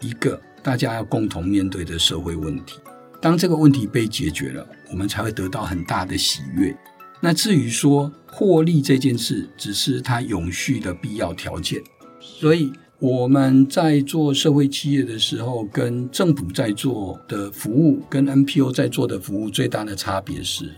[0.00, 2.80] 一个大家要共同面对的社会问题。
[3.20, 6.74] 当这个问题被解决了，我们才会得到很大的喜悦。
[7.20, 11.82] 那至于说获利这件事，只是它永续的必要条件。
[12.18, 20.74] 所以我们在做社会企业的时候，跟政府在做的服务，跟 NPO 在做的服务最大的差别是。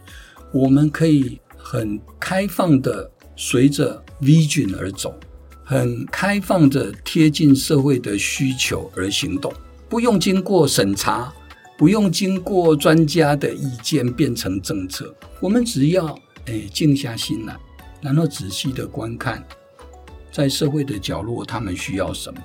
[0.53, 5.18] 我们可以很开放的随着 vision 而走，
[5.64, 9.50] 很开放的贴近社会的需求而行动，
[9.88, 11.32] 不用经过审查，
[11.78, 15.14] 不用经过专家的意见变成政策。
[15.40, 17.57] 我们只要诶静下心来，
[18.03, 19.42] 然后仔细的观看，
[20.30, 22.38] 在社会的角落他们需要什么，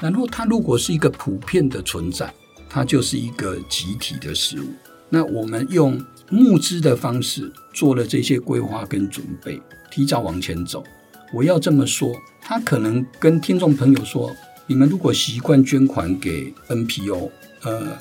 [0.00, 2.32] 然后它如果是一个普遍的存在，
[2.70, 4.66] 它就是一个集体的事物。
[5.10, 6.00] 那我们用。
[6.30, 9.60] 募资的方式做了这些规划跟准备，
[9.90, 10.84] 提早往前走。
[11.32, 14.34] 我要这么说，他可能跟听众朋友说：
[14.66, 17.30] 你们如果习惯捐款给 NPO，
[17.62, 17.96] 呃，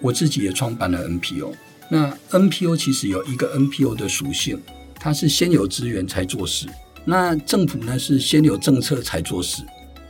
[0.00, 1.52] 我自己也创办了 NPO。
[1.88, 4.60] 那 NPO 其实有一个 NPO 的属性，
[4.94, 6.66] 它是先有资源才做事。
[7.04, 9.62] 那政府呢是先有政策才做事，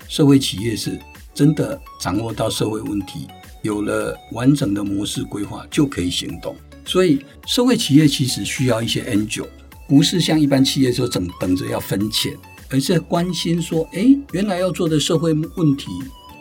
[0.09, 0.99] 社会企业是
[1.35, 3.27] 真的掌握到社会问题，
[3.63, 6.55] 有了完整的模式规划就可以行动。
[6.85, 9.47] 所以，社会企业其实需要一些 angel，
[9.89, 12.37] 不是像一般企业说等等着要分钱，
[12.71, 15.87] 而是关心说，哎，原来要做的社会问题，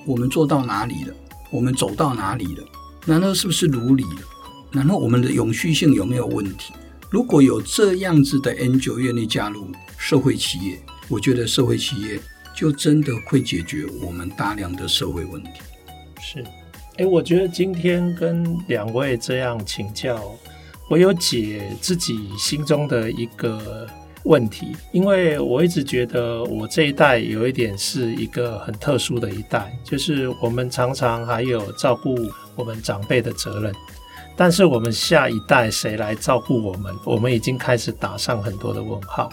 [0.05, 1.13] 我们做到哪里了？
[1.51, 2.63] 我们走到哪里了？
[3.05, 4.21] 难道是不是如理了？
[4.71, 6.73] 然后我们的永续性有没有问题？
[7.09, 9.67] 如果有这样子的 angel 愿意加入
[9.97, 12.19] 社会企业，我觉得社会企业
[12.55, 15.49] 就真的会解决我们大量的社会问题。
[16.21, 16.43] 是。
[17.01, 20.21] 哎，我觉得今天跟两位这样请教，
[20.87, 23.87] 我有解自己心中的一个
[24.25, 32.15] 问题，因为我一直觉得我这一代有一点是一个很特殊的一代，就是我们常常还有照顾
[32.55, 33.73] 我们长辈的责任，
[34.37, 39.27] 但是我们下一代谁来照顾我们，我们已经开始打上很多的问号。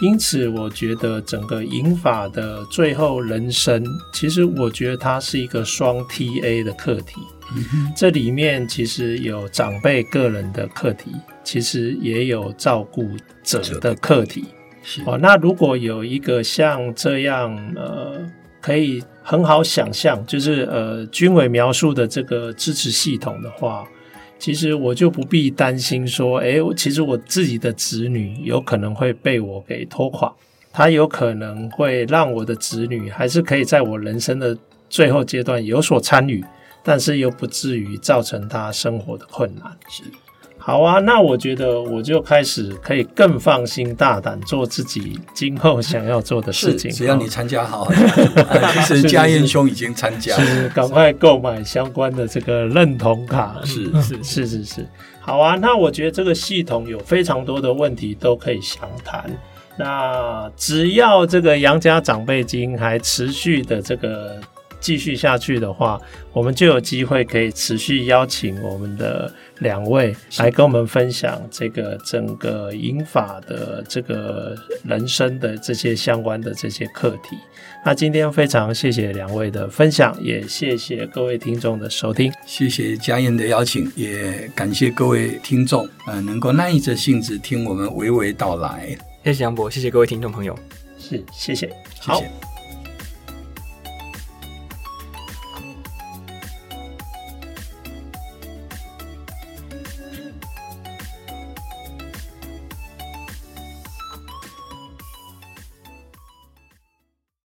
[0.00, 7.16] 因此，我觉得整个银法的最后人生，其实我觉得它是一个双 TA 的课题。
[7.96, 11.10] 这里面其实有长辈个人的课题，
[11.42, 13.08] 其实也有照顾
[13.42, 14.44] 者的课题。
[14.82, 15.02] 是。
[15.04, 18.20] 哦，那如果有一个像这样，呃，
[18.60, 23.84] 可以很好想象，就是呃，军委描述的这个支持系统的话。
[24.38, 30.32] 其实我就不必担心说，诶，其实我自己的子女有可能会被我给拖垮，
[30.72, 34.56] 他有可能会让我的子女还是可以在我人生的
[34.88, 36.44] 最后阶段有所参与，
[36.84, 39.76] 但是又不至于造成他生活的困难。
[39.88, 40.04] 是。
[40.68, 46.90] 好啊，那我觉得我就开始可以更放心大胆做自己今后想要做的事情。
[46.90, 47.92] 只要你参加好，好，
[48.84, 53.56] 其实家燕兄已经参加了，是赶快购买相关的这个认同卡。
[53.64, 54.86] 是是是是是，
[55.20, 59.24] 好啊，那我觉得这个系统有非常多的问题都可以详谈。
[59.78, 64.38] 那只要这个杨家长辈金还持续的这个。
[64.80, 66.00] 继续下去的话，
[66.32, 77.36] 我们就有机会可以持续邀请我们的两位来跟我们分享这个整个英法的这个人生的这些相关的这些课题。
[77.84, 82.32] 那今天非常谢谢两位的分享，也谢谢各位听众的收听。
[82.44, 88.96] 谢谢嘉燕的邀请，也感谢各位听众，呃，能够耐着性子听我们娓娓道来。
[89.24, 90.58] 谢谢杨博，谢谢各位听众朋友，
[90.98, 91.70] 是谢谢，
[92.00, 92.18] 好。
[92.20, 92.47] 谢谢